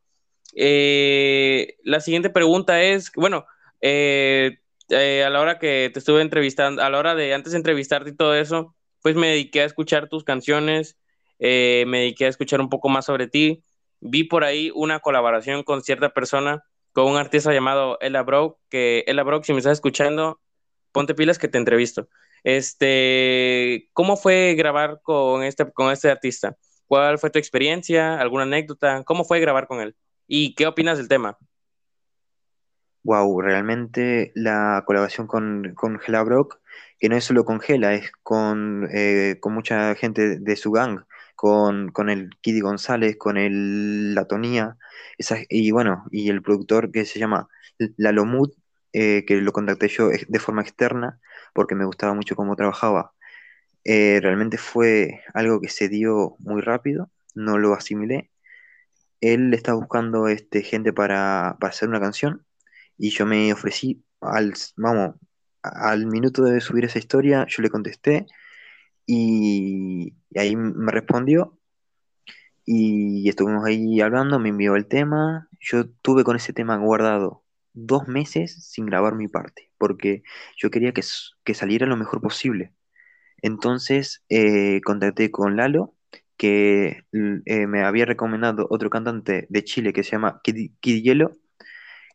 Eh, 0.56 1.78
la 1.84 2.00
siguiente 2.02 2.30
pregunta 2.30 2.82
es, 2.82 3.12
bueno, 3.16 3.46
a 3.82 5.30
la 5.30 5.42
hora 5.42 5.60
que 5.60 5.90
te 5.94 6.00
estuve 6.00 6.22
entrevistando, 6.22 6.82
a 6.82 6.90
la 6.90 7.00
hora 7.00 7.16
de 7.16 7.34
antes 7.34 7.52
de 7.54 7.58
entrevistarte 7.58 8.12
y 8.12 8.16
todo 8.16 8.36
eso, 8.36 8.76
pues 9.02 9.16
me 9.16 9.30
dediqué 9.30 9.62
a 9.62 9.66
escuchar 9.66 10.10
tus 10.10 10.24
canciones, 10.24 10.98
eh, 11.42 11.86
me 11.88 12.00
dediqué 12.00 12.26
a 12.26 12.30
escuchar 12.30 12.62
un 12.62 12.70
poco 12.70 12.88
más 12.88 13.06
sobre 13.06 13.28
ti. 13.28 13.64
Vi 14.00 14.24
por 14.24 14.44
ahí 14.44 14.72
una 14.76 15.00
colaboración 15.00 15.64
con 15.64 15.82
cierta 15.82 16.14
persona, 16.14 16.64
con 16.94 17.08
un 17.08 17.18
artista 17.18 17.52
llamado 17.52 17.98
Ella 18.00 18.22
Brock, 18.22 18.60
que 18.70 19.04
Ella 19.08 19.24
Brock, 19.24 19.44
si 19.44 19.52
me 19.52 19.58
estás 19.58 19.74
escuchando, 19.74 20.40
ponte 20.92 21.16
pilas 21.16 21.40
que 21.40 21.48
te 21.48 21.58
entrevisto. 21.58 22.08
Este, 22.44 23.90
¿cómo 23.94 24.18
fue 24.18 24.54
grabar 24.56 25.02
con 25.02 25.44
este, 25.44 25.70
con 25.72 25.92
este 25.92 26.12
artista? 26.12 26.58
¿Cuál 26.86 27.18
fue 27.18 27.32
tu 27.32 27.40
experiencia? 27.40 28.20
¿Alguna 28.20 28.44
anécdota? 28.44 29.04
¿Cómo 29.04 29.24
fue 29.24 29.40
grabar 29.40 29.68
con 29.68 29.82
él? 29.82 29.96
¿Y 30.28 30.54
qué 30.54 30.68
opinas 30.68 30.98
del 31.00 31.08
tema? 31.08 31.38
Wow, 33.04 33.42
realmente 33.42 34.32
la 34.36 34.84
colaboración 34.86 35.26
con, 35.26 35.74
con 35.74 36.00
Brock, 36.26 36.60
que 37.00 37.10
no 37.10 37.16
es 37.16 37.24
solo 37.24 37.46
con 37.46 37.60
Gela, 37.60 37.96
es 37.96 38.12
con, 38.22 38.88
eh, 38.94 39.38
con 39.40 39.54
mucha 39.54 39.96
gente 39.96 40.38
de 40.38 40.56
su 40.56 40.72
gang, 40.72 41.04
con, 41.42 41.90
con 41.92 42.10
el 42.12 42.30
Kiddy 42.42 42.62
González, 42.62 43.18
con 43.18 43.36
el 43.38 44.14
La 44.16 44.26
Tonía, 44.28 44.78
esa- 45.18 45.40
y 45.50 45.72
bueno, 45.72 46.06
y 46.12 46.30
el 46.30 46.44
productor 46.44 46.92
que 46.92 47.06
se 47.06 47.18
llama 47.20 47.48
Lalo 47.98 48.26
Mood, 48.26 48.52
eh, 48.94 49.26
que 49.26 49.38
lo 49.42 49.52
contacté 49.54 49.88
yo 49.88 50.10
de 50.10 50.40
forma 50.40 50.62
externa, 50.62 51.20
porque 51.56 51.74
me 51.76 51.86
gustaba 51.86 52.14
mucho 52.14 52.36
cómo 52.36 52.56
trabajaba. 52.56 53.14
Eh, 53.86 54.20
realmente 54.22 54.58
fue 54.60 55.22
algo 55.34 55.62
que 55.62 55.70
se 55.70 55.90
dio 55.90 56.36
muy 56.40 56.62
rápido, 56.62 57.12
no 57.36 57.58
lo 57.60 57.74
asimilé. 57.76 58.32
Él 59.22 59.54
estaba 59.54 59.78
buscando 59.80 60.28
este, 60.28 60.64
gente 60.64 60.94
para, 60.94 61.58
para 61.60 61.72
hacer 61.72 61.90
una 61.90 62.00
canción 62.00 62.46
y 62.98 63.12
yo 63.12 63.26
me 63.26 63.54
ofrecí 63.54 64.04
al, 64.22 64.54
vamos, 64.78 65.16
al 65.64 66.08
minuto 66.08 66.44
de 66.44 66.62
subir 66.62 66.86
esa 66.86 67.00
historia, 67.00 67.46
yo 67.50 67.62
le 67.64 67.70
contesté 67.70 68.28
y, 69.14 70.16
y 70.30 70.40
ahí 70.40 70.56
me 70.56 70.92
respondió 70.92 71.60
y 72.66 73.28
estuvimos 73.28 73.66
ahí 73.66 74.00
hablando, 74.00 74.40
me 74.40 74.50
envió 74.50 74.78
el 74.78 74.88
tema, 74.88 75.50
yo 75.60 75.90
tuve 75.90 76.24
con 76.24 76.38
ese 76.38 76.54
tema 76.54 76.78
guardado 76.78 77.44
dos 77.74 78.08
meses 78.08 78.66
sin 78.70 78.86
grabar 78.86 79.16
mi 79.16 79.28
parte, 79.28 79.70
porque 79.78 80.24
yo 80.56 80.72
quería 80.72 80.94
que, 80.94 81.02
que 81.44 81.54
saliera 81.54 81.86
lo 81.88 81.98
mejor 81.98 82.22
posible. 82.22 82.74
Entonces 83.42 84.24
eh, 84.30 84.80
contacté 84.86 85.30
con 85.30 85.58
Lalo, 85.58 85.94
que 86.38 87.04
eh, 87.46 87.68
me 87.68 87.84
había 87.84 88.06
recomendado 88.06 88.66
otro 88.70 88.90
cantante 88.90 89.46
de 89.50 89.64
Chile 89.66 89.92
que 89.92 90.04
se 90.04 90.12
llama 90.12 90.40
Kid, 90.42 90.72
Hielo, 90.82 91.32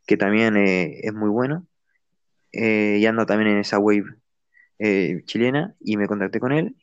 que 0.06 0.16
también 0.16 0.56
eh, 0.56 1.00
es 1.02 1.12
muy 1.12 1.28
bueno, 1.28 1.66
y 2.52 3.04
anda 3.04 3.26
también 3.26 3.50
en 3.50 3.58
esa 3.58 3.78
wave 3.78 4.06
chilena, 5.26 5.74
y 5.80 5.98
me 5.98 6.06
contacté 6.06 6.40
con 6.40 6.52
él 6.52 6.74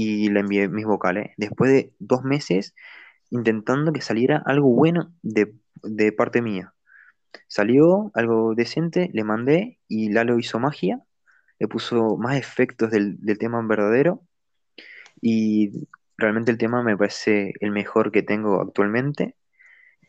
y 0.00 0.28
le 0.28 0.38
envié 0.38 0.68
mis 0.68 0.86
vocales. 0.86 1.32
Después 1.36 1.72
de 1.72 1.92
dos 1.98 2.22
meses 2.22 2.72
intentando 3.30 3.92
que 3.92 4.00
saliera 4.00 4.40
algo 4.46 4.68
bueno 4.68 5.12
de, 5.22 5.54
de 5.82 6.12
parte 6.12 6.40
mía. 6.40 6.72
Salió 7.48 8.12
algo 8.14 8.54
decente, 8.54 9.10
le 9.12 9.24
mandé 9.24 9.80
y 9.88 10.10
Lalo 10.10 10.38
hizo 10.38 10.60
magia, 10.60 11.02
le 11.58 11.66
puso 11.66 12.16
más 12.16 12.36
efectos 12.36 12.92
del, 12.92 13.16
del 13.18 13.38
tema 13.38 13.58
en 13.58 13.66
verdadero 13.66 14.22
y 15.20 15.88
realmente 16.16 16.52
el 16.52 16.58
tema 16.58 16.84
me 16.84 16.96
parece 16.96 17.54
el 17.58 17.72
mejor 17.72 18.12
que 18.12 18.22
tengo 18.22 18.60
actualmente. 18.62 19.34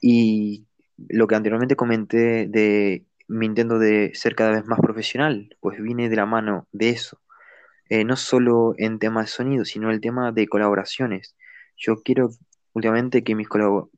Y 0.02 0.68
lo 1.08 1.26
que 1.26 1.34
anteriormente 1.34 1.76
comenté 1.76 2.46
de 2.48 3.08
mi 3.28 3.48
intento 3.48 3.80
de 3.80 4.12
ser 4.14 4.36
cada 4.36 4.52
vez 4.52 4.68
más 4.68 4.80
profesional, 4.80 5.58
pues 5.60 5.82
viene 5.82 6.10
de 6.10 6.16
la 6.16 6.28
mano 6.28 6.68
de 6.74 6.90
eso. 6.90 7.20
Eh, 7.90 8.06
no 8.06 8.16
solo 8.16 8.76
en 8.78 9.00
temas 9.00 9.26
de 9.26 9.32
sonido, 9.32 9.66
sino 9.66 9.90
el 9.90 10.00
tema 10.00 10.32
de 10.32 10.48
colaboraciones. 10.48 11.36
Yo 11.76 12.04
quiero 12.04 12.30
últimamente 12.74 13.24
que 13.24 13.36
mis, 13.36 13.48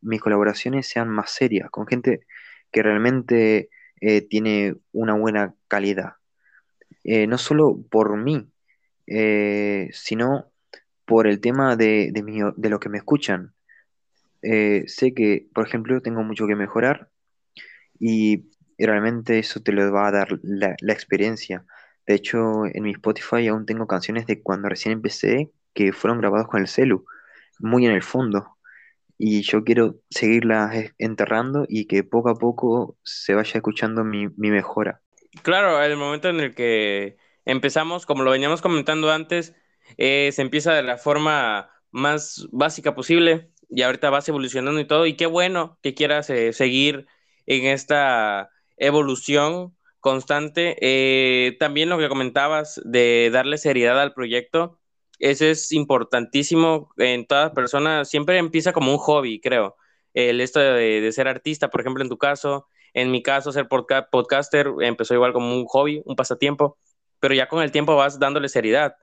mis 0.02 0.22
colaboraciones 0.22 0.88
sean 0.88 1.10
más 1.10 1.32
serias, 1.32 1.70
con 1.70 1.88
gente 1.88 2.22
que 2.72 2.84
realmente 2.84 3.70
eh, 4.00 4.22
tiene 4.22 4.76
una 4.94 5.14
buena 5.14 5.56
calidad. 5.68 6.14
Eh, 7.04 7.28
no 7.28 7.38
solo 7.38 7.78
por 7.90 8.16
mí, 8.18 8.48
sino 9.92 10.52
por 11.06 11.28
el 11.28 11.42
tema 11.42 11.76
de, 11.76 12.12
de, 12.14 12.54
de 12.56 12.70
los 12.70 12.80
que 12.80 12.88
me 12.88 13.00
escuchan. 13.00 13.54
Sé 14.42 15.14
que, 15.14 15.48
por 15.54 15.68
ejemplo, 15.68 16.02
tengo 16.02 16.24
mucho 16.24 16.48
que 16.48 16.56
mejorar 16.56 17.10
y 18.00 18.50
realmente 18.78 19.38
eso 19.40 19.62
te 19.62 19.74
lo 19.74 19.92
va 19.92 20.08
a 20.08 20.12
dar 20.12 20.40
la, 20.44 20.76
la 20.80 20.94
experiencia. 20.94 21.66
De 22.08 22.16
hecho, 22.16 22.66
en 22.66 22.84
mi 22.84 22.92
Spotify 22.92 23.48
aún 23.48 23.66
tengo 23.66 23.88
canciones 23.88 24.26
de 24.26 24.42
cuando 24.42 24.70
recién 24.70 24.94
empecé 24.94 25.52
que 25.74 25.94
fueron 25.94 26.20
grabadas 26.20 26.48
con 26.48 26.62
el 26.62 26.68
celu, 26.68 27.06
muy 27.60 27.86
en 27.86 27.94
el 27.94 28.04
fondo. 28.04 28.58
Y 29.18 29.44
yo 29.44 29.64
quiero 29.64 30.00
seguirlas 30.10 30.92
enterrando 30.98 31.66
y 31.70 31.86
que 31.86 32.04
poco 32.04 32.30
a 32.30 32.36
poco 32.36 32.98
se 33.04 33.36
vaya 33.36 33.54
escuchando 33.56 34.04
mi, 34.04 34.28
mi 34.36 34.50
mejora. 34.50 35.02
Claro, 35.44 35.82
el 35.82 35.96
momento 35.96 36.30
en 36.30 36.40
el 36.40 36.56
que 36.56 37.18
empezamos, 37.46 38.06
como 38.06 38.24
lo 38.24 38.32
veníamos 38.32 38.62
comentando 38.62 39.12
antes, 39.12 39.56
eh, 39.98 40.32
se 40.34 40.42
empieza 40.42 40.74
de 40.74 40.84
la 40.84 40.98
forma 40.98 41.70
más 41.92 42.48
básica 42.52 42.96
posible 42.96 43.52
y 43.70 43.84
ahorita 43.84 44.10
vas 44.10 44.28
evolucionando 44.28 44.80
y 44.80 44.86
todo. 44.86 45.06
Y 45.06 45.16
qué 45.16 45.26
bueno 45.28 45.78
que 45.82 45.94
quieras 45.94 46.30
eh, 46.30 46.54
seguir 46.54 47.08
en 47.46 47.66
esta 47.66 48.50
evolución 48.78 49.76
constante. 50.02 50.76
Eh, 50.82 51.58
también 51.60 51.90
lo 51.90 51.98
que 51.98 52.10
comentabas 52.10 52.82
de 52.84 53.30
darle 53.32 53.58
seriedad 53.58 54.02
al 54.02 54.14
proyecto, 54.14 54.80
eso 55.20 55.46
es 55.46 55.72
importantísimo 55.72 56.90
en 56.98 57.26
todas 57.26 57.52
personas. 57.52 58.10
Siempre 58.10 58.38
empieza 58.38 58.74
como 58.74 58.92
un 58.92 58.98
hobby, 58.98 59.40
creo. 59.40 59.78
El 60.14 60.42
esto 60.42 60.60
de, 60.60 61.10
ser 61.14 61.28
artista, 61.30 61.70
por 61.70 61.82
ejemplo, 61.82 62.04
en 62.04 62.10
tu 62.10 62.18
caso 62.18 62.68
en 62.94 63.12
mi 63.12 63.24
caso, 63.24 63.52
ser 63.52 63.68
podca 63.68 64.10
podcaster 64.10 64.68
empezó 64.82 65.14
igual 65.14 65.34
como 65.34 65.56
un 65.56 65.66
hobby, 65.66 66.02
un 66.06 66.16
pasatiempo, 66.16 66.78
pero 67.20 67.34
ya 67.34 67.48
con 67.48 67.64
el 67.64 67.72
tiempo 67.72 67.96
vas 67.96 68.20
dándole 68.20 68.50
seriedad. 68.50 68.96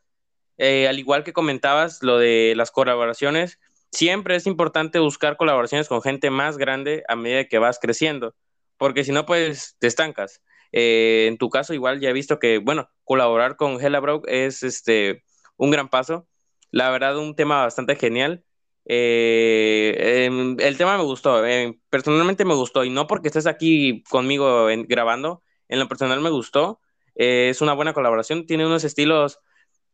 Eh, 0.58 0.88
al 0.88 0.98
igual 0.98 1.24
que 1.24 1.32
comentabas 1.32 2.02
lo 2.02 2.18
de 2.18 2.54
las 2.56 2.70
colaboraciones, 2.70 3.58
siempre 3.92 4.36
es 4.36 4.46
importante 4.46 4.98
buscar 4.98 5.36
colaboraciones 5.36 5.88
con 5.88 6.02
gente 6.02 6.30
más 6.30 6.58
grande 6.58 7.04
a 7.08 7.16
medida 7.16 7.46
que 7.46 7.58
vas 7.58 7.78
creciendo, 7.78 8.34
porque 8.76 9.04
si 9.04 9.12
no, 9.12 9.24
pues 9.26 9.76
te 9.78 9.86
estancas. 9.86 10.42
Eh, 10.72 11.26
en 11.28 11.38
tu 11.38 11.50
caso, 11.50 11.74
igual 11.74 12.00
ya 12.00 12.10
he 12.10 12.12
visto 12.12 12.38
que, 12.38 12.58
bueno, 12.58 12.88
colaborar 13.04 13.56
con 13.56 13.80
Hella 13.84 14.00
Broke 14.00 14.26
es 14.46 14.62
este, 14.62 15.24
un 15.56 15.70
gran 15.70 15.88
paso. 15.88 16.28
La 16.70 16.90
verdad, 16.90 17.18
un 17.18 17.34
tema 17.36 17.62
bastante 17.62 17.96
genial. 17.96 18.44
Eh, 18.86 20.24
em, 20.26 20.56
el 20.60 20.76
tema 20.78 20.96
me 20.96 21.04
gustó, 21.04 21.44
eh, 21.46 21.78
personalmente 21.90 22.44
me 22.44 22.54
gustó, 22.54 22.84
y 22.84 22.90
no 22.90 23.06
porque 23.06 23.28
estés 23.28 23.46
aquí 23.46 24.02
conmigo 24.10 24.70
en- 24.70 24.86
grabando, 24.86 25.42
en 25.68 25.78
lo 25.78 25.88
personal 25.88 26.20
me 26.20 26.30
gustó. 26.30 26.80
Eh, 27.14 27.48
es 27.50 27.60
una 27.60 27.74
buena 27.74 27.92
colaboración, 27.94 28.46
tiene 28.46 28.66
unos 28.66 28.84
estilos 28.84 29.40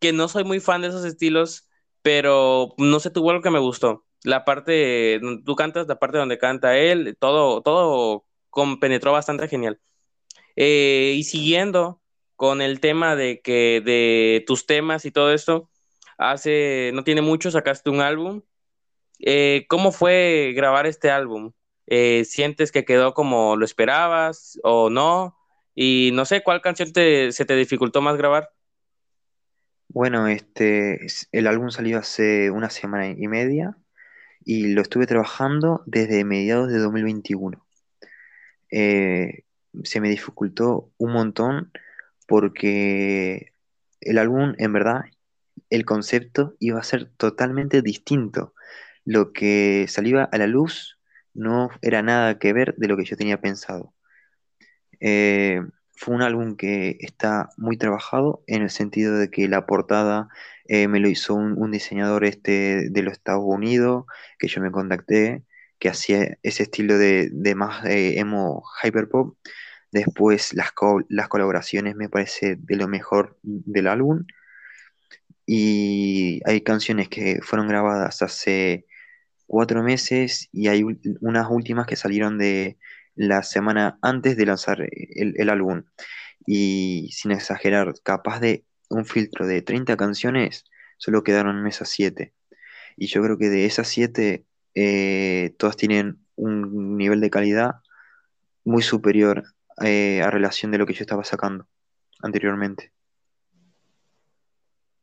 que 0.00 0.12
no 0.12 0.28
soy 0.28 0.44
muy 0.44 0.60
fan 0.60 0.82
de 0.82 0.88
esos 0.88 1.04
estilos, 1.04 1.68
pero 2.02 2.74
no 2.78 3.00
sé, 3.00 3.10
tuvo 3.10 3.30
algo 3.30 3.42
que 3.42 3.50
me 3.50 3.58
gustó. 3.58 4.04
La 4.24 4.44
parte 4.44 5.20
tú 5.44 5.54
cantas, 5.56 5.86
la 5.88 5.98
parte 5.98 6.18
donde 6.18 6.38
canta 6.38 6.76
él, 6.78 7.16
todo, 7.20 7.62
todo 7.62 8.26
compenetró 8.50 9.12
bastante 9.12 9.48
genial. 9.48 9.80
Eh, 10.56 11.14
y 11.16 11.24
siguiendo 11.24 12.00
con 12.36 12.62
el 12.62 12.80
tema 12.80 13.16
de 13.16 13.40
que 13.40 13.80
de 13.84 14.44
tus 14.46 14.66
temas 14.66 15.04
y 15.04 15.10
todo 15.10 15.32
esto, 15.32 15.70
hace 16.18 16.90
no 16.94 17.04
tiene 17.04 17.22
mucho 17.22 17.50
sacaste 17.50 17.90
un 17.90 18.00
álbum. 18.00 18.42
Eh, 19.20 19.66
¿cómo 19.68 19.92
fue 19.92 20.52
grabar 20.54 20.86
este 20.86 21.10
álbum? 21.10 21.52
Eh, 21.86 22.24
¿Sientes 22.24 22.72
que 22.72 22.84
quedó 22.84 23.14
como 23.14 23.56
lo 23.56 23.64
esperabas 23.64 24.58
o 24.62 24.90
no? 24.90 25.36
Y 25.74 26.10
no 26.14 26.24
sé, 26.24 26.42
¿cuál 26.42 26.60
canción 26.60 26.88
se 26.88 27.44
te 27.44 27.56
dificultó 27.56 28.00
más 28.00 28.16
grabar? 28.16 28.50
Bueno, 29.88 30.26
este, 30.26 31.06
el 31.30 31.46
álbum 31.46 31.70
salió 31.70 31.98
hace 31.98 32.50
una 32.50 32.68
semana 32.70 33.08
y 33.08 33.28
media 33.28 33.76
y 34.44 34.68
lo 34.68 34.82
estuve 34.82 35.06
trabajando 35.06 35.82
desde 35.86 36.24
mediados 36.24 36.70
de 36.70 36.78
2021. 36.78 37.64
Eh, 38.70 39.44
se 39.82 40.00
me 40.00 40.08
dificultó 40.08 40.90
un 40.98 41.12
montón 41.12 41.72
porque 42.26 43.52
el 44.00 44.18
álbum, 44.18 44.54
en 44.58 44.72
verdad, 44.72 45.02
el 45.70 45.84
concepto 45.84 46.54
iba 46.60 46.78
a 46.78 46.84
ser 46.84 47.10
totalmente 47.16 47.82
distinto. 47.82 48.54
Lo 49.04 49.32
que 49.32 49.86
salía 49.88 50.24
a 50.24 50.38
la 50.38 50.46
luz 50.46 50.98
no 51.34 51.70
era 51.82 52.02
nada 52.02 52.38
que 52.38 52.52
ver 52.52 52.74
de 52.76 52.88
lo 52.88 52.96
que 52.96 53.04
yo 53.04 53.16
tenía 53.16 53.40
pensado. 53.40 53.92
Eh, 55.00 55.60
fue 55.96 56.14
un 56.14 56.22
álbum 56.22 56.56
que 56.56 56.96
está 57.00 57.50
muy 57.56 57.76
trabajado 57.76 58.42
en 58.46 58.62
el 58.62 58.70
sentido 58.70 59.16
de 59.16 59.30
que 59.30 59.48
la 59.48 59.66
portada 59.66 60.28
eh, 60.66 60.88
me 60.88 61.00
lo 61.00 61.08
hizo 61.08 61.34
un, 61.34 61.70
diseñador 61.70 62.24
este 62.24 62.90
de 62.90 63.02
los 63.02 63.12
Estados 63.12 63.44
Unidos, 63.44 64.06
que 64.38 64.48
yo 64.48 64.60
me 64.60 64.70
contacté, 64.70 65.44
que 65.84 65.90
hacía 65.90 66.38
ese 66.42 66.62
estilo 66.62 66.96
de, 66.96 67.54
más 67.54 67.84
eh, 67.84 68.18
emo 68.18 68.64
hyperpop. 68.82 69.36
Después 69.92 70.54
las, 70.54 70.72
las 71.10 71.28
colaboraciones 71.28 71.94
me 71.94 72.08
parece 72.08 72.56
de 72.56 72.76
lo 72.76 72.88
mejor 72.88 73.38
del 73.42 73.88
álbum. 73.88 74.24
Y 75.44 76.40
hay 76.46 76.62
canciones 76.62 77.10
que 77.10 77.40
fueron 77.42 77.68
grabadas 77.68 78.22
hace 78.22 78.86
cuatro 79.46 79.82
meses 79.82 80.48
y 80.52 80.68
hay 80.68 80.84
unas 81.20 81.48
últimas 81.50 81.86
que 81.86 81.96
salieron 81.96 82.38
de 82.38 82.78
la 83.14 83.42
semana 83.42 83.98
antes 84.00 84.38
de 84.38 84.46
lanzar 84.46 84.78
el, 84.90 85.50
álbum. 85.50 85.84
Y 86.46 87.10
sin 87.12 87.32
exagerar, 87.32 87.92
capaz 88.02 88.40
de 88.40 88.64
un 88.88 89.04
filtro 89.04 89.46
de 89.46 89.60
30 89.60 89.98
canciones, 89.98 90.64
solo 90.96 91.22
quedaron 91.22 91.58
en 91.58 91.66
esas 91.66 91.90
7. 91.90 92.32
Y 92.96 93.08
yo 93.08 93.22
creo 93.22 93.36
que 93.36 93.50
de 93.50 93.66
esas 93.66 93.86
7, 93.88 94.46
eh, 94.74 95.54
todas 95.58 95.76
tienen 95.76 96.18
un 96.36 96.96
nivel 96.96 97.20
de 97.20 97.30
calidad 97.30 97.76
muy 98.64 98.82
superior 98.82 99.44
eh, 99.82 100.22
a 100.22 100.30
relación 100.30 100.70
de 100.70 100.78
lo 100.78 100.86
que 100.86 100.94
yo 100.94 101.02
estaba 101.02 101.24
sacando 101.24 101.66
anteriormente. 102.20 102.92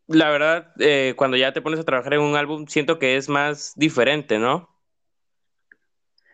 La 0.08 0.30
verdad, 0.30 0.74
eh, 0.80 1.13
cuando 1.16 1.38
ya 1.38 1.54
te 1.54 1.62
pones 1.62 1.80
a 1.80 1.86
trabajar 1.86 2.16
en 2.16 2.22
un 2.22 2.36
álbum, 2.36 2.66
siento 2.68 3.00
que 3.00 3.16
es 3.16 3.30
más 3.30 3.74
diferente, 3.75 4.40
¿no? 4.40 4.70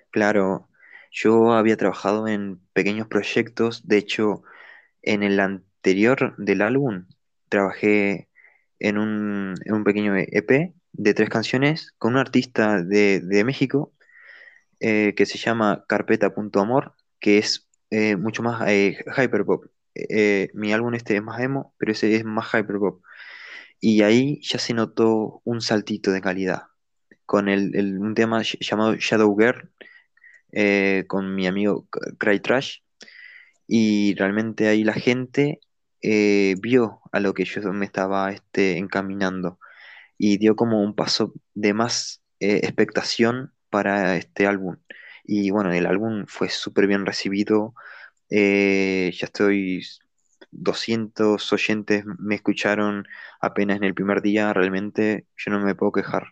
Claro, 0.10 0.67
yo 1.12 1.53
había 1.53 1.77
trabajado 1.77 2.27
en 2.27 2.60
pequeños 2.74 3.08
proyectos, 3.08 3.88
de 3.88 3.98
hecho, 3.98 4.41
en 5.03 5.22
el 5.22 5.39
anterior 5.39 6.36
del 6.38 6.62
álbum 6.62 7.06
trabajé 7.50 8.29
en 8.79 8.98
un, 8.98 9.84
pequeño 9.86 10.15
EP 10.15 10.74
de 10.94 11.13
tres 11.13 11.29
canciones 11.29 11.94
con 11.98 12.13
un 12.13 12.20
artista 12.20 12.84
de, 12.84 13.44
México 13.46 13.94
eh, 14.79 15.13
que 15.15 15.25
se 15.25 15.38
llama 15.38 15.86
Carpeta.amor, 15.88 16.94
que 17.20 17.38
es 17.38 17.67
eh, 17.89 18.15
mucho 18.15 18.44
más 18.44 18.67
eh, 18.67 18.98
hyperpop. 19.15 19.65
mi 20.53 20.74
álbum 20.74 20.94
este 20.96 21.15
es 21.15 21.24
más 21.24 21.39
emo, 21.41 21.74
pero 21.77 21.91
ese 21.91 22.15
es 22.15 22.25
más 22.25 22.48
hyperpop. 22.53 23.01
Y 23.79 24.01
ahí 24.03 24.41
ya 24.41 24.60
se 24.60 24.74
notó 24.74 25.41
un 25.44 25.62
saltito 25.62 26.12
de 26.12 26.22
calidad 26.22 26.63
con 27.25 27.50
el, 27.50 27.98
un 28.00 28.15
tema 28.15 28.41
llamado 28.44 28.96
Shadow 28.96 29.36
Girl, 29.38 29.72
con 31.08 31.36
mi 31.36 31.48
amigo 31.48 31.88
Cry 32.17 32.39
Trash 32.39 32.79
y 33.67 34.15
realmente 34.15 34.67
ahí 34.67 34.84
la 34.84 34.94
gente 34.94 35.60
vio 36.01 37.01
a 37.12 37.20
lo 37.20 37.34
que 37.34 37.46
yo 37.46 37.62
me 37.74 37.86
estaba 37.86 38.32
este, 38.32 38.77
encaminando 38.77 39.60
y 40.17 40.38
dio 40.38 40.55
como 40.55 40.81
un 40.81 40.95
paso 40.95 41.33
de 41.53 41.73
más 41.73 42.21
eh, 42.39 42.62
expectación 42.63 43.53
para 43.69 44.17
este 44.17 44.47
álbum. 44.47 44.77
Y 45.23 45.51
bueno, 45.51 45.73
el 45.73 45.86
álbum 45.86 46.25
fue 46.27 46.49
súper 46.49 46.88
bien 46.88 47.06
recibido. 47.06 47.73
ya 48.30 49.25
estoy 49.25 49.84
200 50.51 51.51
oyentes 51.53 52.06
me 52.19 52.36
escucharon 52.36 53.08
apenas 53.39 53.77
en 53.77 53.84
el 53.84 53.93
primer 53.93 54.21
día, 54.21 54.53
realmente 54.53 55.25
yo 55.38 55.51
no 55.51 55.60
me 55.60 55.75
puedo 55.75 55.91
quejar. 55.91 56.27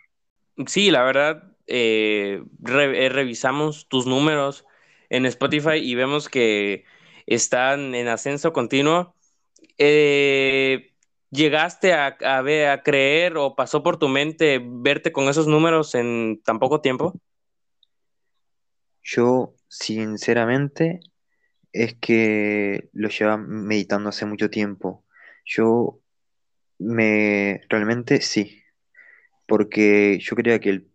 Sí, 0.67 0.89
la 0.89 1.03
verdad, 1.03 1.43
eh, 1.67 2.41
eh, 2.67 3.09
revisamos 3.09 3.87
tus 3.87 4.05
números 4.07 4.65
en 5.09 5.25
Spotify 5.25 5.77
y 5.77 5.95
vemos 5.95 6.29
que 6.29 6.85
están 7.25 7.93
en 7.93 8.07
ascenso 8.07 8.53
continuo. 8.53 9.15
Eh, 9.77 10.93
¿Llegaste 11.35 11.93
a, 11.93 12.41
ver, 12.41 12.69
a 12.69 12.81
creer 12.81 13.37
o 13.37 13.55
pasó 13.55 13.83
por 13.83 13.97
tu 13.97 14.07
mente 14.07 14.61
verte 14.63 15.11
con 15.11 15.27
esos 15.27 15.47
números 15.47 15.93
en 15.95 16.41
tan 16.43 16.59
poco 16.59 16.81
tiempo? 16.81 17.13
Yo, 19.03 19.53
sinceramente, 19.67 20.99
es 21.73 21.95
que 21.95 22.89
lo 22.93 23.09
llevaba 23.09 23.37
meditando 23.37 24.09
hace 24.09 24.25
mucho 24.25 24.49
tiempo. 24.49 25.05
Yo 25.45 25.99
me 26.79 27.61
realmente 27.69 28.21
sí, 28.21 28.63
porque 29.47 30.19
yo 30.19 30.35
creía 30.35 30.59
que 30.59 30.69
el 30.69 30.91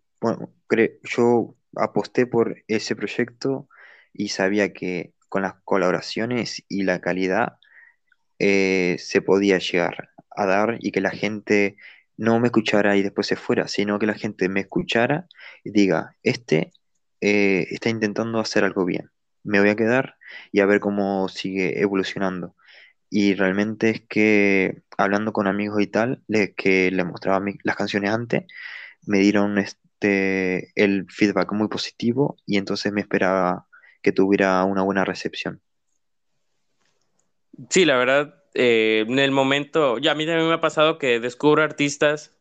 yo 1.02 1.56
aposté 1.76 2.26
por 2.26 2.62
ese 2.68 2.96
proyecto 2.96 3.68
y 4.12 4.28
sabía 4.28 4.72
que 4.72 5.14
con 5.28 5.42
las 5.42 5.54
colaboraciones 5.64 6.64
y 6.68 6.82
la 6.82 7.00
calidad 7.00 7.58
eh, 8.38 8.96
se 8.98 9.22
podía 9.22 9.58
llegar 9.58 10.09
a 10.36 10.46
dar 10.46 10.78
y 10.80 10.92
que 10.92 11.00
la 11.00 11.10
gente 11.10 11.76
no 12.16 12.38
me 12.38 12.48
escuchara 12.48 12.96
y 12.96 13.02
después 13.02 13.26
se 13.26 13.36
fuera, 13.36 13.66
sino 13.68 13.98
que 13.98 14.06
la 14.06 14.14
gente 14.14 14.48
me 14.48 14.60
escuchara 14.60 15.26
y 15.64 15.70
diga, 15.70 16.16
este 16.22 16.72
eh, 17.20 17.66
está 17.70 17.88
intentando 17.88 18.40
hacer 18.40 18.64
algo 18.64 18.84
bien, 18.84 19.10
me 19.42 19.60
voy 19.60 19.70
a 19.70 19.76
quedar 19.76 20.16
y 20.52 20.60
a 20.60 20.66
ver 20.66 20.80
cómo 20.80 21.28
sigue 21.28 21.80
evolucionando. 21.80 22.54
Y 23.08 23.34
realmente 23.34 23.90
es 23.90 24.00
que 24.02 24.82
hablando 24.96 25.32
con 25.32 25.48
amigos 25.48 25.82
y 25.82 25.88
tal, 25.88 26.22
que 26.56 26.90
les 26.92 27.06
mostraba 27.06 27.44
las 27.64 27.76
canciones 27.76 28.10
antes, 28.10 28.44
me 29.06 29.18
dieron 29.18 29.58
este, 29.58 30.72
el 30.76 31.06
feedback 31.10 31.52
muy 31.52 31.68
positivo 31.68 32.36
y 32.46 32.56
entonces 32.58 32.92
me 32.92 33.00
esperaba 33.00 33.66
que 34.02 34.12
tuviera 34.12 34.62
una 34.64 34.82
buena 34.82 35.04
recepción. 35.04 35.60
Sí, 37.68 37.84
la 37.84 37.96
verdad, 37.96 38.39
eh, 38.54 39.04
en 39.08 39.18
el 39.18 39.30
momento, 39.30 39.98
ya 39.98 40.12
a 40.12 40.14
mí 40.14 40.26
también 40.26 40.48
me 40.48 40.54
ha 40.54 40.60
pasado 40.60 40.98
que 40.98 41.20
descubro 41.20 41.62
artistas, 41.62 42.36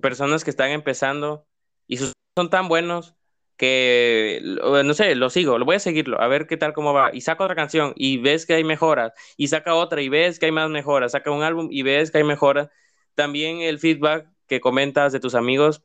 personas 0.00 0.44
que 0.44 0.50
están 0.50 0.70
empezando 0.70 1.46
y 1.86 1.96
son 1.98 2.12
tan 2.50 2.68
buenos 2.68 3.14
que, 3.56 4.40
no 4.42 4.94
sé, 4.94 5.14
lo 5.16 5.30
sigo, 5.30 5.58
lo 5.58 5.64
voy 5.64 5.76
a 5.76 5.80
seguirlo, 5.80 6.20
a 6.20 6.28
ver 6.28 6.46
qué 6.46 6.56
tal, 6.56 6.72
cómo 6.72 6.94
va, 6.94 7.10
y 7.12 7.22
saca 7.22 7.44
otra 7.44 7.56
canción 7.56 7.92
y 7.96 8.18
ves 8.18 8.46
que 8.46 8.54
hay 8.54 8.64
mejoras, 8.64 9.12
y 9.36 9.48
saca 9.48 9.74
otra 9.74 10.00
y 10.00 10.08
ves 10.08 10.38
que 10.38 10.46
hay 10.46 10.52
más 10.52 10.70
mejoras, 10.70 11.12
saca 11.12 11.32
un 11.32 11.42
álbum 11.42 11.68
y 11.70 11.82
ves 11.82 12.10
que 12.12 12.18
hay 12.18 12.24
mejoras. 12.24 12.68
También 13.14 13.60
el 13.62 13.80
feedback 13.80 14.28
que 14.46 14.60
comentas 14.60 15.12
de 15.12 15.20
tus 15.20 15.34
amigos 15.34 15.82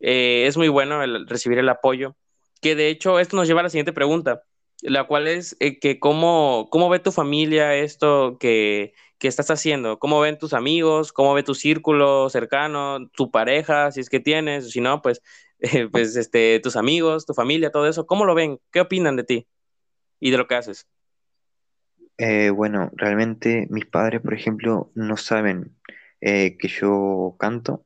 eh, 0.00 0.44
es 0.46 0.56
muy 0.56 0.68
bueno 0.68 1.02
el 1.02 1.26
recibir 1.26 1.58
el 1.58 1.68
apoyo. 1.68 2.16
Que 2.60 2.76
de 2.76 2.88
hecho, 2.88 3.18
esto 3.18 3.36
nos 3.36 3.48
lleva 3.48 3.60
a 3.60 3.64
la 3.64 3.70
siguiente 3.70 3.92
pregunta, 3.92 4.44
la 4.82 5.04
cual 5.04 5.28
es 5.28 5.56
eh, 5.60 5.78
que 5.78 5.98
cómo, 5.98 6.68
cómo 6.70 6.88
ve 6.88 6.98
tu 6.98 7.12
familia 7.12 7.74
esto 7.74 8.38
que, 8.38 8.94
que, 9.18 9.28
estás 9.28 9.50
haciendo, 9.50 9.98
cómo 9.98 10.20
ven 10.20 10.38
tus 10.38 10.52
amigos, 10.52 11.12
cómo 11.12 11.34
ve 11.34 11.42
tu 11.42 11.54
círculo 11.54 12.28
cercano, 12.30 13.08
tu 13.10 13.30
pareja, 13.30 13.90
si 13.92 14.00
es 14.00 14.10
que 14.10 14.20
tienes, 14.20 14.70
si 14.70 14.80
no, 14.80 15.02
pues, 15.02 15.22
eh, 15.60 15.88
pues 15.92 16.16
este, 16.16 16.60
tus 16.60 16.76
amigos, 16.76 17.26
tu 17.26 17.34
familia, 17.34 17.70
todo 17.70 17.88
eso, 17.88 18.06
¿cómo 18.06 18.24
lo 18.24 18.34
ven? 18.34 18.60
¿Qué 18.70 18.80
opinan 18.80 19.16
de 19.16 19.24
ti 19.24 19.46
y 20.20 20.30
de 20.30 20.38
lo 20.38 20.46
que 20.46 20.56
haces? 20.56 20.86
bueno, 22.54 22.90
realmente 22.94 23.66
mis 23.68 23.84
padres, 23.84 24.22
por 24.22 24.32
ejemplo, 24.32 24.90
no 24.94 25.18
saben 25.18 25.76
que 26.18 26.68
yo 26.80 27.36
canto 27.38 27.84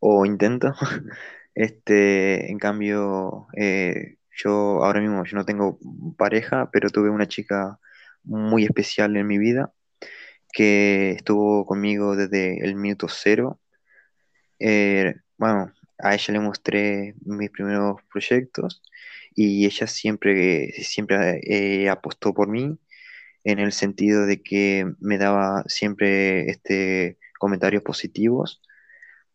o 0.00 0.26
intento. 0.26 0.74
Este, 1.58 2.52
en 2.52 2.58
cambio, 2.60 3.48
eh, 3.56 4.17
yo 4.38 4.84
ahora 4.84 5.00
mismo 5.00 5.24
yo 5.24 5.36
no 5.36 5.44
tengo 5.44 5.78
pareja, 6.16 6.70
pero 6.72 6.90
tuve 6.90 7.10
una 7.10 7.28
chica 7.28 7.78
muy 8.24 8.64
especial 8.64 9.16
en 9.16 9.26
mi 9.26 9.38
vida 9.38 9.72
que 10.52 11.12
estuvo 11.12 11.66
conmigo 11.66 12.16
desde 12.16 12.64
el 12.64 12.76
minuto 12.76 13.08
cero. 13.08 13.60
Eh, 14.58 15.14
bueno, 15.38 15.72
a 15.98 16.14
ella 16.14 16.34
le 16.34 16.40
mostré 16.40 17.14
mis 17.24 17.50
primeros 17.50 18.02
proyectos 18.12 18.82
y 19.34 19.66
ella 19.66 19.86
siempre, 19.86 20.72
siempre 20.82 21.40
eh, 21.44 21.88
apostó 21.90 22.34
por 22.34 22.48
mí 22.48 22.78
en 23.44 23.58
el 23.60 23.72
sentido 23.72 24.26
de 24.26 24.42
que 24.42 24.86
me 25.00 25.18
daba 25.18 25.64
siempre 25.66 26.50
este, 26.50 27.18
comentarios 27.38 27.82
positivos 27.82 28.62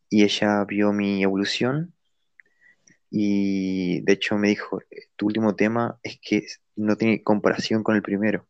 y 0.09 0.23
ella 0.23 0.63
vio 0.65 0.93
mi 0.93 1.23
evolución 1.23 1.92
y 3.15 4.01
de 4.01 4.13
hecho 4.13 4.39
me 4.39 4.47
dijo, 4.47 4.81
tu 5.17 5.27
último 5.27 5.55
tema 5.55 5.99
es 6.01 6.17
que 6.19 6.47
no 6.75 6.95
tiene 6.97 7.21
comparación 7.21 7.83
con 7.83 7.95
el 7.95 8.01
primero. 8.01 8.47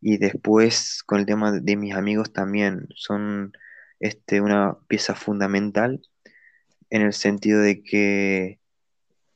Y 0.00 0.18
después 0.18 1.02
con 1.04 1.18
el 1.18 1.26
tema 1.26 1.50
de 1.50 1.76
mis 1.76 1.92
amigos 1.92 2.32
también 2.32 2.86
son 2.94 3.52
este, 3.98 4.40
una 4.40 4.78
pieza 4.86 5.16
fundamental 5.16 6.00
en 6.88 7.02
el 7.02 7.12
sentido 7.12 7.60
de 7.62 7.82
que 7.82 8.60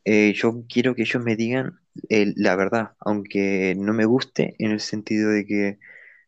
eh, 0.04 0.32
yo 0.36 0.64
quiero 0.68 0.94
que 0.94 1.02
ellos 1.02 1.20
me 1.20 1.34
digan 1.34 1.80
eh, 2.08 2.32
la 2.36 2.54
verdad, 2.54 2.92
aunque 3.00 3.74
no 3.76 3.92
me 3.92 4.04
guste, 4.04 4.54
en 4.60 4.70
el 4.70 4.78
sentido 4.78 5.30
de 5.30 5.46
que 5.46 5.78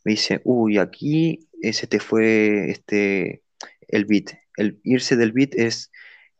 me 0.05 0.13
dice, 0.13 0.41
uy, 0.43 0.79
aquí 0.79 1.49
ese 1.63 1.87
te 1.87 2.01
fue 2.01 2.71
este, 2.73 3.45
el 3.87 4.05
beat. 4.07 4.33
El 4.57 4.81
irse 4.83 5.15
del 5.15 5.31
beat 5.31 5.55
es 5.55 5.93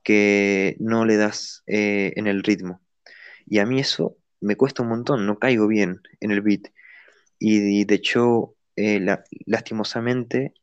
que 0.03 0.77
no 0.81 1.05
le 1.05 1.17
das 1.17 1.63
eh, 1.67 2.13
en 2.17 2.27
el 2.27 2.43
ritmo. 2.43 2.81
Y 3.47 3.59
a 3.59 3.67
mí 3.67 3.81
eso 3.81 4.17
me 4.41 4.57
cuesta 4.57 4.83
un 4.83 4.89
montón, 4.91 5.27
no 5.27 5.39
caigo 5.39 5.67
bien 5.69 6.01
en 6.21 6.31
el 6.31 6.41
beat. 6.43 6.69
Y, 7.39 7.85
de 7.85 7.95
hecho, 7.95 8.55
lastimosamente, 9.47 10.55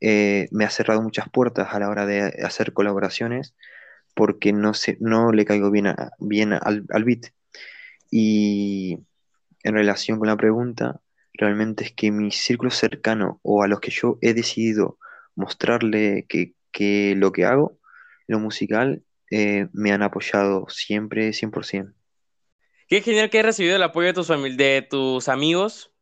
me 0.00 0.64
ha 0.64 0.70
cerrado 0.70 1.02
muchas 1.02 1.28
puertas 1.30 1.68
a 1.72 1.78
la 1.80 1.88
hora 1.88 2.06
de 2.06 2.20
hacer 2.44 2.72
colaboraciones 2.72 3.54
porque 4.14 4.52
no, 4.52 4.74
sé, 4.74 4.98
no 5.00 5.32
le 5.32 5.44
caigo 5.44 5.70
bien, 5.70 5.94
bien 6.18 6.52
al, 6.52 6.84
al 6.90 7.04
beat. 7.04 7.32
Y 8.10 8.98
en 9.62 9.74
relación 9.74 10.18
con 10.18 10.28
la 10.28 10.36
pregunta, 10.36 11.00
realmente 11.34 11.84
es 11.84 11.92
que 11.92 12.10
mi 12.10 12.30
círculo 12.30 12.70
cercano 12.70 13.40
o 13.42 13.62
a 13.62 13.68
los 13.68 13.80
que 13.80 13.90
yo 13.90 14.18
he 14.20 14.34
decidido 14.34 14.98
mostrarle 15.34 16.26
que, 16.28 16.54
lo 17.16 17.32
que 17.32 17.44
hago, 17.44 17.78
lo 18.30 18.40
musical, 18.40 19.02
eh, 19.30 19.68
me 19.72 19.92
han 19.92 20.02
apoyado 20.02 20.66
siempre 20.68 21.32
100%. 21.32 21.94
Qué 22.88 23.02
genial 23.02 23.30
que 23.30 23.38
hayas 23.38 23.46
recibido 23.46 23.76
el 23.76 23.82
apoyo 23.82 24.08
de 24.12 24.82
tus, 24.82 25.28
amigos 25.28 25.92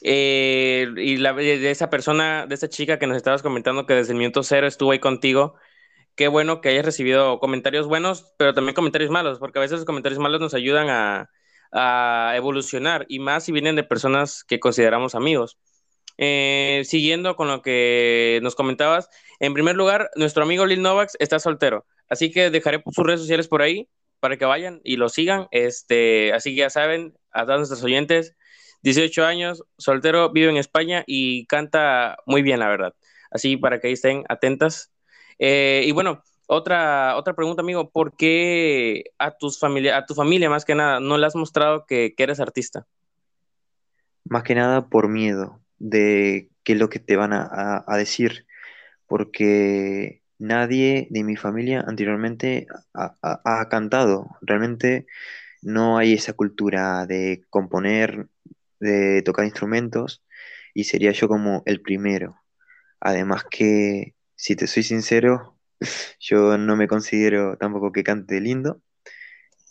eh, 0.00 0.86
y 0.96 1.18
la, 1.18 1.34
de 1.34 1.70
esa 1.70 1.90
persona, 1.90 2.46
de 2.46 2.54
esa 2.54 2.68
chica 2.68 2.98
que 2.98 3.06
nos 3.06 3.16
estabas 3.16 3.42
comentando 3.42 3.86
que 3.86 3.94
desde 3.94 4.12
el 4.12 4.18
minuto 4.18 4.42
cero 4.42 4.66
estuvo 4.66 4.92
ahí 4.92 4.98
contigo 4.98 5.56
qué 6.16 6.28
bueno 6.28 6.60
que 6.60 6.68
hayas 6.70 6.84
recibido 6.84 7.38
comentarios 7.38 7.86
buenos, 7.86 8.32
pero 8.36 8.54
también 8.54 8.74
comentarios 8.74 9.10
malos, 9.10 9.38
porque 9.38 9.58
a 9.58 9.62
veces 9.62 9.78
los 9.78 9.86
comentarios 9.86 10.20
malos 10.20 10.40
nos 10.40 10.54
ayudan 10.54 10.88
a, 10.90 11.28
evolucionar, 12.36 13.06
y 13.08 13.18
más 13.18 13.44
si 13.44 13.52
vienen 13.52 13.76
de 13.76 13.82
personas 13.82 14.44
que 14.44 14.60
consideramos 14.60 15.14
amigos. 15.14 15.58
Eh, 16.18 16.82
siguiendo 16.84 17.36
con 17.36 17.48
lo 17.48 17.62
que 17.62 18.40
nos 18.42 18.54
comentabas, 18.54 19.08
en 19.40 19.54
primer 19.54 19.76
lugar, 19.76 20.10
nuestro 20.14 20.42
amigo 20.42 20.66
Lil 20.66 20.82
Novax 20.82 21.16
está 21.18 21.38
soltero, 21.38 21.86
así 22.08 22.30
que 22.30 22.50
dejaré 22.50 22.82
sus 22.84 23.04
redes 23.04 23.20
sociales 23.20 23.48
por 23.48 23.62
ahí 23.62 23.88
para 24.20 24.36
que 24.36 24.44
vayan 24.44 24.80
y 24.84 24.96
lo 24.96 25.08
sigan. 25.08 25.48
Este, 25.50 26.32
así 26.32 26.50
que 26.50 26.60
ya 26.60 26.70
saben, 26.70 27.14
a 27.32 27.44
todos 27.44 27.58
nuestros 27.58 27.82
oyentes, 27.82 28.36
18 28.82 29.24
años, 29.24 29.64
soltero, 29.78 30.30
vive 30.30 30.50
en 30.50 30.56
España 30.56 31.04
y 31.06 31.46
canta 31.46 32.16
muy 32.26 32.42
bien, 32.42 32.60
la 32.60 32.68
verdad. 32.68 32.94
Así 33.30 33.56
para 33.56 33.80
que 33.80 33.88
ahí 33.88 33.94
estén 33.94 34.24
atentas 34.28 34.92
eh, 35.38 35.82
y 35.86 35.90
bueno, 35.92 36.22
otra, 36.46 37.16
otra 37.16 37.34
pregunta, 37.34 37.62
amigo, 37.62 37.90
¿por 37.90 38.14
qué 38.14 39.04
a, 39.18 39.32
tus 39.32 39.58
familia, 39.58 39.96
a 39.96 40.06
tu 40.06 40.14
familia 40.14 40.50
más 40.50 40.64
que 40.64 40.74
nada 40.74 41.00
no 41.00 41.18
le 41.18 41.26
has 41.26 41.34
mostrado 41.34 41.84
que, 41.86 42.14
eres 42.16 42.38
artista? 42.38 42.86
Más 44.24 44.44
que 44.44 44.54
nada 44.54 44.88
por 44.88 45.08
miedo 45.08 45.60
de 45.82 46.50
qué 46.64 46.74
es 46.74 46.78
lo 46.78 46.88
que 46.88 47.00
te 47.00 47.16
van 47.16 47.32
a, 47.34 47.84
decir, 47.96 48.46
porque 49.06 50.22
nadie 50.38 51.08
de 51.10 51.24
mi 51.24 51.36
familia 51.36 51.84
anteriormente 51.86 52.66
ha, 52.94 53.68
cantado. 53.70 54.28
Realmente 54.42 55.06
no 55.62 55.98
hay 55.98 56.14
esa 56.14 56.34
cultura 56.34 57.06
de 57.06 57.44
componer, 57.50 58.28
de 58.80 59.22
tocar 59.22 59.44
instrumentos, 59.44 60.24
y 60.74 60.84
sería 60.84 61.12
yo 61.12 61.28
como 61.28 61.62
el 61.66 61.82
primero. 61.82 62.36
Además 63.00 63.44
que 63.50 64.14
si 64.36 64.56
te 64.56 64.66
soy 64.68 64.84
sincero, 64.84 65.58
yo 66.20 66.58
no 66.58 66.76
me 66.76 66.88
considero 66.88 67.56
tampoco 67.58 67.92
que 67.92 68.04
cante 68.04 68.40
lindo. 68.40 68.82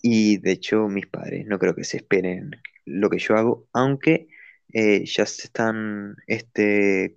Y 0.04 0.38
de 0.40 0.52
hecho, 0.54 0.88
mis 0.90 1.08
padres 1.08 1.46
no 1.48 1.60
creo 1.60 1.76
que 1.76 1.84
se 1.86 1.98
esperen 1.98 2.52
lo 2.86 3.10
que 3.10 3.20
yo 3.20 3.36
hago, 3.36 3.68
aunque 3.74 4.28
eh, 4.74 5.06
ya 5.06 5.26
se 5.26 5.44
están 5.44 6.16
este, 6.28 7.16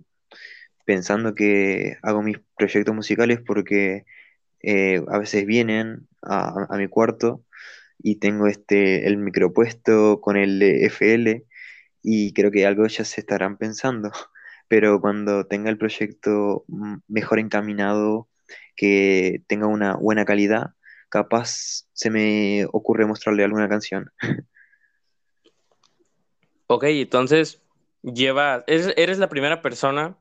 pensando 0.85 1.35
que 1.35 1.97
hago 2.03 2.21
mis 2.23 2.37
proyectos 2.57 2.95
musicales 2.95 3.39
porque 3.45 4.05
eh, 4.61 5.01
a 5.09 5.19
veces 5.19 5.45
vienen 5.45 6.07
a, 6.23 6.67
mi 6.77 6.87
cuarto 6.87 7.43
y 7.99 8.17
tengo 8.17 8.47
este, 8.47 9.07
el 9.07 9.17
micropuesto 9.17 10.21
con 10.21 10.37
el 10.37 10.61
FL 10.61 11.45
y 12.03 12.33
creo 12.33 12.51
que 12.51 12.65
algo 12.65 12.87
ya 12.87 13.05
se 13.05 13.21
estarán 13.21 13.57
pensando 13.57 14.11
pero 14.67 14.99
cuando 15.01 15.45
tenga 15.47 15.69
el 15.69 15.77
proyecto 15.77 16.65
mejor 17.07 17.39
encaminado, 17.39 18.29
que 18.75 19.43
tenga 19.47 19.67
una 19.67 19.95
buena 19.95 20.25
calidad, 20.25 20.71
capaz 21.09 21.87
se 21.93 22.09
me 22.09 22.65
ocurre 22.71 23.05
mostrarle 23.05 23.43
alguna 23.43 23.69
canción. 23.69 24.11
Ok, 26.67 26.85
entonces 26.85 27.61
lleva, 28.01 28.63
eres, 28.67 29.17
la 29.19 29.29
primera 29.29 29.61
persona 29.61 30.17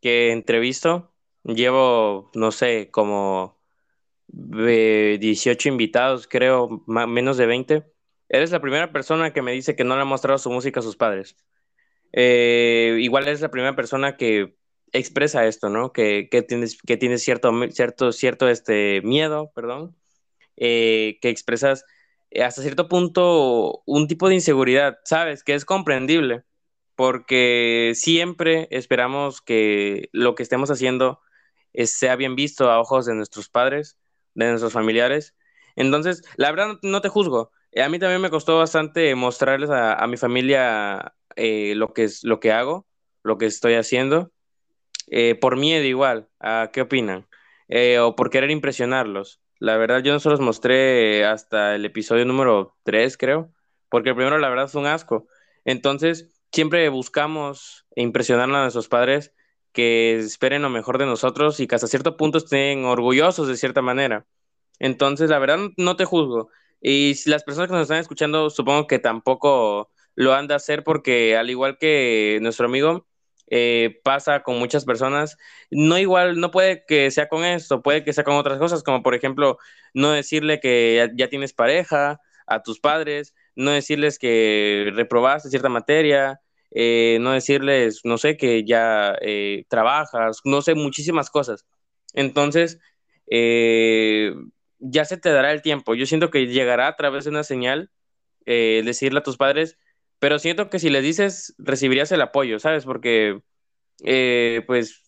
que 0.00 0.32
entrevisto. 0.32 1.12
Llevo, 1.44 2.30
no 2.34 2.52
sé, 2.52 2.90
como 2.90 3.58
18 4.28 5.68
invitados, 5.68 6.28
creo, 6.28 6.84
menos 6.86 7.36
de 7.36 7.46
20. 7.46 7.92
Eres 8.28 8.50
la 8.52 8.60
primera 8.60 8.92
persona 8.92 9.32
que 9.32 9.42
me 9.42 9.52
dice 9.52 9.76
que 9.76 9.84
no 9.84 9.96
le 9.96 10.02
ha 10.02 10.04
mostrado 10.04 10.38
su 10.38 10.50
música 10.50 10.80
a 10.80 10.82
sus 10.82 10.96
padres. 10.96 11.36
Eh, 12.12 12.98
igual 13.00 13.28
es 13.28 13.40
la 13.40 13.50
primera 13.50 13.76
persona 13.76 14.16
que 14.16 14.56
expresa 14.92 15.46
esto, 15.46 15.68
¿no? 15.68 15.92
Que, 15.92 16.28
que 16.30 16.42
tienes, 16.42 16.80
que 16.82 16.96
tienes 16.96 17.22
cierto, 17.22 17.52
cierto, 17.70 18.12
cierto 18.12 18.48
este, 18.48 19.02
miedo, 19.02 19.52
perdón, 19.54 19.96
eh, 20.56 21.18
que 21.22 21.30
expresas 21.30 21.84
eh, 21.84 21.97
hasta 22.42 22.62
cierto 22.62 22.88
punto 22.88 23.82
un 23.86 24.08
tipo 24.08 24.28
de 24.28 24.34
inseguridad, 24.34 24.98
¿sabes? 25.04 25.44
Que 25.44 25.54
es 25.54 25.64
comprendible, 25.64 26.44
porque 26.94 27.92
siempre 27.94 28.68
esperamos 28.70 29.40
que 29.40 30.08
lo 30.12 30.34
que 30.34 30.42
estemos 30.42 30.70
haciendo 30.70 31.20
sea 31.74 32.16
bien 32.16 32.36
visto 32.36 32.70
a 32.70 32.80
ojos 32.80 33.06
de 33.06 33.14
nuestros 33.14 33.48
padres, 33.48 33.98
de 34.34 34.48
nuestros 34.48 34.72
familiares. 34.72 35.34
Entonces, 35.76 36.22
la 36.36 36.50
verdad 36.50 36.78
no 36.82 37.00
te 37.00 37.08
juzgo. 37.08 37.52
A 37.76 37.88
mí 37.88 37.98
también 37.98 38.20
me 38.20 38.30
costó 38.30 38.58
bastante 38.58 39.14
mostrarles 39.14 39.70
a, 39.70 40.04
mi 40.06 40.16
familia 40.16 41.14
eh, 41.36 41.74
lo, 41.76 41.92
que 41.92 42.04
es, 42.04 42.24
lo 42.24 42.40
que 42.40 42.52
hago, 42.52 42.86
lo 43.22 43.38
que 43.38 43.46
estoy 43.46 43.74
haciendo, 43.74 44.32
eh, 45.08 45.34
por 45.34 45.56
miedo 45.56 45.84
igual, 45.84 46.28
¿a 46.40 46.70
qué 46.72 46.82
opinan? 46.82 47.28
Eh, 47.68 47.98
o 47.98 48.16
por 48.16 48.30
querer 48.30 48.50
impresionarlos. 48.50 49.40
La 49.58 49.76
verdad, 49.76 50.02
yo 50.02 50.12
no 50.12 50.20
se 50.20 50.28
los 50.30 50.40
mostré 50.40 51.24
hasta 51.24 51.74
el 51.74 51.84
episodio 51.84 52.24
número 52.24 52.76
3, 52.84 53.16
creo, 53.16 53.52
porque 53.88 54.10
el 54.10 54.14
primero, 54.16 54.38
la 54.38 54.48
verdad, 54.48 54.68
fue 54.68 54.82
un 54.82 54.86
asco. 54.86 55.26
Entonces, 55.64 56.30
siempre 56.52 56.88
buscamos 56.90 57.86
impresionar 57.96 58.48
a 58.50 58.62
nuestros 58.62 58.88
padres 58.88 59.34
que 59.72 60.16
esperen 60.18 60.62
lo 60.62 60.70
mejor 60.70 60.98
de 60.98 61.06
nosotros 61.06 61.58
y 61.60 61.66
que 61.66 61.74
hasta 61.74 61.88
cierto 61.88 62.16
punto 62.16 62.38
estén 62.38 62.84
orgullosos 62.84 63.48
de 63.48 63.56
cierta 63.56 63.82
manera. 63.82 64.26
Entonces, 64.78 65.30
la 65.30 65.38
verdad, 65.40 65.58
no 65.76 65.96
te 65.96 66.04
juzgo. 66.04 66.50
Y 66.80 67.14
si 67.16 67.30
las 67.30 67.42
personas 67.42 67.68
que 67.68 67.74
nos 67.74 67.82
están 67.82 67.98
escuchando, 67.98 68.50
supongo 68.50 68.86
que 68.86 69.00
tampoco 69.00 69.90
lo 70.14 70.34
han 70.34 70.46
de 70.46 70.54
hacer 70.54 70.84
porque 70.84 71.36
al 71.36 71.50
igual 71.50 71.78
que 71.78 72.38
nuestro 72.42 72.66
amigo, 72.66 73.07
eh, 73.50 74.00
pasa 74.04 74.42
con 74.42 74.58
muchas 74.58 74.84
personas, 74.84 75.36
no 75.70 75.98
igual, 75.98 76.38
no 76.40 76.50
puede 76.50 76.84
que 76.86 77.10
sea 77.10 77.28
con 77.28 77.44
esto, 77.44 77.82
puede 77.82 78.04
que 78.04 78.12
sea 78.12 78.24
con 78.24 78.36
otras 78.36 78.58
cosas, 78.58 78.82
como 78.82 79.02
por 79.02 79.14
ejemplo, 79.14 79.58
no 79.94 80.12
decirle 80.12 80.60
que 80.60 81.08
ya, 81.16 81.28
tienes 81.28 81.54
pareja 81.54 82.20
a 82.46 82.62
tus 82.62 82.80
padres, 82.80 83.34
no 83.56 83.70
decirles 83.70 84.18
que 84.18 84.90
reprobaste 84.94 85.50
cierta 85.50 85.68
materia, 85.68 86.40
eh, 86.70 87.18
no 87.20 87.32
decirles, 87.32 88.00
no 88.04 88.18
sé, 88.18 88.36
que 88.36 88.64
ya 88.64 89.16
eh, 89.22 89.64
trabajas, 89.68 90.40
no 90.44 90.60
sé, 90.62 90.74
muchísimas 90.74 91.30
cosas. 91.30 91.66
Entonces, 92.14 92.78
ya 94.80 95.04
se 95.04 95.16
te 95.18 95.30
dará 95.30 95.52
el 95.52 95.62
tiempo. 95.62 95.94
Yo 95.94 96.06
siento 96.06 96.30
que 96.30 96.46
llegará 96.46 96.88
a 96.88 96.96
través 96.96 97.24
de 97.24 97.30
una 97.30 97.44
señal, 97.44 97.90
decirle 98.46 99.20
a 99.20 99.22
tus 99.22 99.36
padres, 99.36 99.78
pero 100.18 100.38
siento 100.38 100.70
que 100.70 100.78
si 100.78 100.90
les 100.90 101.02
dices, 101.02 101.54
recibirías 101.58 102.12
el 102.12 102.20
apoyo, 102.20 102.58
¿sabes? 102.58 102.84
Porque, 102.84 103.40
eh, 104.04 104.62
pues, 104.66 105.02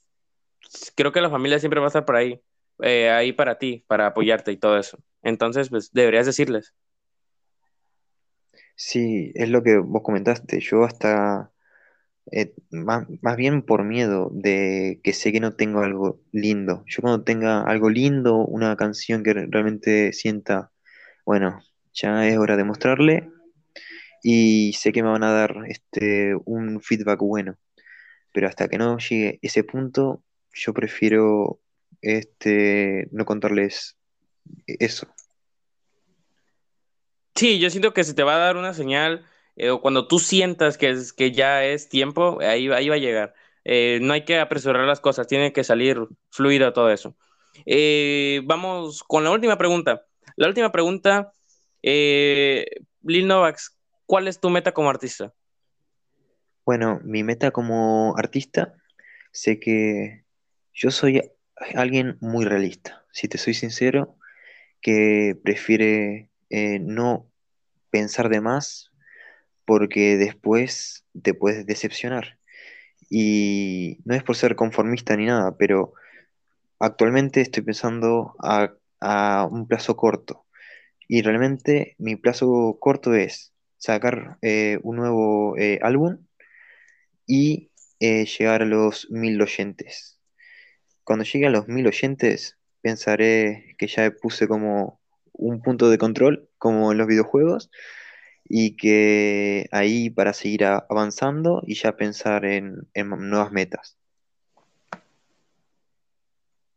creo 0.94 1.12
que 1.12 1.20
la 1.20 1.30
familia 1.30 1.58
siempre 1.58 1.80
va 1.80 1.86
a 1.86 1.88
estar 1.88 2.04
por 2.04 2.16
ahí, 2.16 2.40
eh, 2.82 3.10
ahí 3.10 3.32
para 3.32 3.58
ti, 3.58 3.84
para 3.88 4.06
apoyarte 4.06 4.52
y 4.52 4.56
todo 4.56 4.78
eso. 4.78 4.98
Entonces, 5.22 5.68
pues, 5.70 5.92
deberías 5.92 6.26
decirles. 6.26 6.74
Sí, 8.76 9.32
es 9.34 9.50
lo 9.50 9.62
que 9.62 9.78
vos 9.78 10.02
comentaste. 10.02 10.60
Yo 10.60 10.84
hasta, 10.84 11.52
eh, 12.32 12.54
más, 12.70 13.06
más, 13.22 13.36
bien 13.36 13.62
por 13.62 13.84
miedo 13.84 14.30
de 14.32 15.00
que 15.04 15.12
sé 15.12 15.32
que 15.32 15.40
no 15.40 15.54
tengo 15.54 15.80
algo 15.80 16.20
lindo. 16.32 16.84
Yo 16.86 17.02
cuando 17.02 17.22
tenga 17.24 17.62
algo 17.62 17.90
lindo, 17.90 18.36
una 18.38 18.76
canción 18.76 19.22
que 19.22 19.34
realmente 19.34 20.12
sienta 20.12 20.72
bueno, 21.30 21.60
ya 21.92 22.26
es 22.26 22.38
hora 22.38 22.56
de 22.56 22.64
mostrarle 22.64 23.30
y 24.22 24.72
sé 24.74 24.92
que 24.92 25.02
me 25.02 25.10
van 25.10 25.24
a 25.24 25.32
dar 25.32 25.56
este, 25.68 26.34
un 26.44 26.80
feedback 26.80 27.20
bueno, 27.20 27.56
pero 28.32 28.48
hasta 28.48 28.68
que 28.68 28.78
no 28.78 28.98
llegue 28.98 29.38
ese 29.42 29.64
punto, 29.64 30.22
yo 30.52 30.72
prefiero 30.74 31.60
este, 32.02 33.08
no 33.12 33.24
contarles 33.24 33.96
eso. 34.66 35.06
Sí, 37.34 37.58
yo 37.58 37.70
siento 37.70 37.94
que 37.94 38.04
se 38.04 38.14
te 38.14 38.22
va 38.22 38.34
a 38.34 38.38
dar 38.38 38.56
una 38.56 38.74
señal, 38.74 39.24
eh, 39.56 39.70
cuando 39.80 40.06
tú 40.06 40.18
sientas 40.18 40.76
que, 40.76 40.90
es, 40.90 41.12
que 41.12 41.32
ya 41.32 41.64
es 41.64 41.88
tiempo, 41.88 42.38
ahí, 42.40 42.68
ahí 42.70 42.88
va 42.88 42.96
a 42.96 42.98
llegar. 42.98 43.34
Eh, 43.64 43.98
no 44.02 44.12
hay 44.12 44.24
que 44.24 44.38
apresurar 44.38 44.86
las 44.86 45.00
cosas, 45.00 45.26
tiene 45.26 45.52
que 45.52 45.64
salir 45.64 45.98
fluido 46.30 46.72
todo 46.72 46.90
eso. 46.90 47.16
Eh, 47.66 48.42
vamos 48.44 49.02
con 49.02 49.24
la 49.24 49.30
última 49.30 49.58
pregunta. 49.58 50.06
La 50.36 50.48
última 50.48 50.72
pregunta, 50.72 51.32
Lil 51.82 53.26
Novax, 53.26 53.79
¿cuál 54.10 54.26
es 54.26 54.40
tu 54.40 54.50
meta 54.50 54.72
como 54.72 54.90
artista? 54.90 55.32
Bueno, 56.66 57.00
mi 57.04 57.22
meta 57.22 57.52
como 57.52 58.16
artista, 58.16 58.74
sé 59.30 59.60
que 59.60 60.24
yo 60.74 60.90
soy 60.90 61.22
alguien 61.76 62.18
muy 62.20 62.44
realista, 62.44 63.06
si 63.12 63.28
te 63.28 63.38
soy 63.38 63.54
sincero, 63.54 64.16
que 64.80 65.38
prefiere 65.44 66.28
no 66.80 67.30
pensar 67.90 68.30
de 68.30 68.40
más 68.40 68.90
porque 69.64 70.16
después 70.16 71.06
te 71.22 71.32
puedes 71.32 71.64
decepcionar. 71.64 72.40
Y 73.08 74.00
no 74.04 74.16
es 74.16 74.24
por 74.24 74.34
ser 74.34 74.56
conformista 74.56 75.16
ni 75.16 75.26
nada, 75.26 75.56
pero 75.56 75.92
actualmente 76.80 77.42
estoy 77.42 77.62
pensando 77.62 78.34
a, 78.42 78.74
un 79.48 79.68
plazo 79.68 79.96
corto. 79.96 80.46
Y 81.06 81.22
realmente 81.22 81.94
mi 81.98 82.16
plazo 82.16 82.76
corto 82.80 83.14
es 83.14 83.54
sacar 83.80 84.38
eh, 84.42 84.78
un 84.82 84.96
nuevo 84.96 85.56
eh, 85.56 85.80
álbum 85.82 86.18
y 87.26 87.70
eh, 87.98 88.26
llegar 88.26 88.62
a 88.62 88.66
los 88.66 89.10
mil 89.10 89.40
oyentes. 89.40 90.20
Cuando 91.02 91.24
llegue 91.24 91.46
a 91.46 91.50
los 91.50 91.66
mil 91.66 91.86
oyentes, 91.86 92.58
pensaré 92.82 93.74
que 93.78 93.86
ya 93.86 94.10
puse 94.10 94.46
como 94.46 95.00
un 95.32 95.62
punto 95.62 95.88
de 95.88 95.98
control, 95.98 96.48
como 96.58 96.92
en 96.92 96.98
los 96.98 97.06
videojuegos, 97.06 97.70
y 98.44 98.76
que 98.76 99.68
ahí 99.72 100.10
para 100.10 100.34
seguir 100.34 100.64
avanzando 100.64 101.62
y 101.66 101.74
ya 101.74 101.96
pensar 101.96 102.44
en, 102.44 102.86
nuevas 102.94 103.50
metas. 103.50 103.96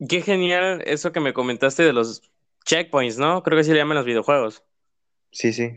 Qué 0.07 0.21
genial 0.21 0.83
eso 0.85 1.11
que 1.11 1.19
me 1.19 1.33
comentaste 1.33 1.83
de 1.83 1.93
los 1.93 2.21
checkpoints, 2.65 3.17
¿no? 3.17 3.43
Creo 3.43 3.57
que 3.57 3.63
se 3.63 3.73
le 3.73 3.79
llaman 3.79 3.97
los 3.97 4.05
videojuegos. 4.05 4.63
Sí, 5.31 5.51
sí. 5.51 5.71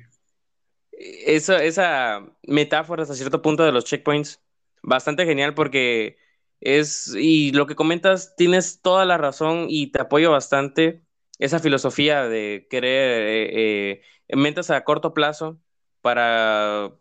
Esa, 0.99 1.63
esa 1.63 2.27
metáfora 2.43 3.03
hasta 3.03 3.15
cierto 3.15 3.43
punto 3.43 3.65
de 3.65 3.73
los 3.73 3.85
checkpoints, 3.85 4.43
bastante 4.83 5.27
genial 5.27 5.55
porque 5.55 6.17
es, 6.61 7.15
y 7.19 7.53
lo 7.53 7.67
que 7.67 7.75
comentas, 7.75 8.35
tienes 8.37 8.81
toda 8.81 9.05
la 9.05 9.19
razón 9.19 9.67
y 9.69 9.89
te 9.93 10.01
apoyo 10.01 10.31
bastante 10.31 11.03
esa 11.39 11.59
filosofía 11.59 12.25
de 12.29 12.67
querer 12.71 13.23
eh, 13.29 14.03
eh, 14.29 14.37
metas 14.37 14.71
a 14.71 14.85
corto 14.85 15.13
plazo 15.13 15.61
para 16.01 16.93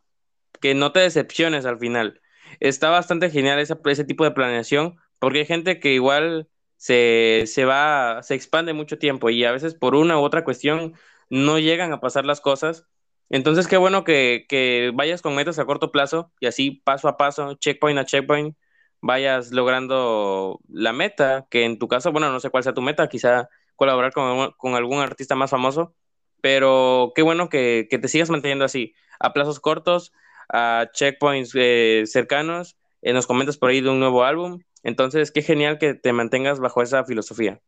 que 0.61 0.73
no 0.75 0.91
te 0.91 0.99
decepciones 1.01 1.65
al 1.65 1.79
final. 1.79 2.21
Está 2.59 2.89
bastante 2.89 3.29
genial 3.29 3.59
ese, 3.59 3.75
ese 3.85 4.05
tipo 4.05 4.23
de 4.23 4.31
planeación, 4.31 4.97
porque 5.19 5.39
hay 5.39 5.45
gente 5.45 5.79
que 5.79 5.93
igual 5.93 6.49
se, 6.77 7.43
se 7.47 7.65
va, 7.65 8.21
se 8.23 8.35
expande 8.35 8.73
mucho 8.73 8.97
tiempo 8.99 9.29
y 9.29 9.43
a 9.45 9.51
veces 9.51 9.75
por 9.75 9.95
una 9.95 10.19
u 10.19 10.23
otra 10.23 10.43
cuestión 10.43 10.93
no 11.29 11.59
llegan 11.59 11.93
a 11.93 12.01
pasar 12.01 12.25
las 12.25 12.41
cosas. 12.41 12.87
Entonces, 13.29 13.67
qué 13.67 13.77
bueno 13.77 14.03
que, 14.03 14.45
que 14.47 14.91
vayas 14.93 15.21
con 15.21 15.35
metas 15.35 15.59
a 15.59 15.65
corto 15.65 15.91
plazo 15.91 16.31
y 16.39 16.47
así 16.47 16.71
paso 16.71 17.07
a 17.07 17.17
paso, 17.17 17.55
checkpoint 17.55 17.99
a 17.99 18.05
checkpoint, 18.05 18.55
vayas 19.01 19.51
logrando 19.51 20.59
la 20.67 20.93
meta, 20.93 21.47
que 21.49 21.65
en 21.65 21.79
tu 21.79 21.87
caso, 21.87 22.11
bueno, 22.11 22.31
no 22.31 22.39
sé 22.39 22.49
cuál 22.49 22.63
sea 22.63 22.73
tu 22.73 22.81
meta, 22.81 23.07
quizá 23.07 23.49
colaborar 23.75 24.11
con, 24.13 24.51
con 24.57 24.75
algún 24.75 24.99
artista 24.99 25.35
más 25.35 25.51
famoso, 25.51 25.95
pero 26.41 27.11
qué 27.15 27.21
bueno 27.23 27.49
que, 27.49 27.87
te 27.89 28.07
sigas 28.07 28.29
manteniendo 28.29 28.65
así, 28.65 28.93
a 29.19 29.33
plazos 29.33 29.59
cortos, 29.59 30.13
a 30.49 30.89
checkpoints 30.93 31.53
eh, 31.55 32.03
cercanos, 32.05 32.77
eh, 33.01 33.13
nos 33.13 33.27
comentas 33.27 33.57
por 33.57 33.69
ahí 33.69 33.81
de 33.81 33.89
un 33.89 33.99
nuevo 33.99 34.23
álbum, 34.23 34.59
entonces 34.83 35.31
qué 35.31 35.41
genial 35.41 35.79
que 35.79 35.95
te 35.95 36.13
mantengas 36.13 36.59
bajo 36.59 36.81
esa 36.81 37.03
filosofía. 37.03 37.61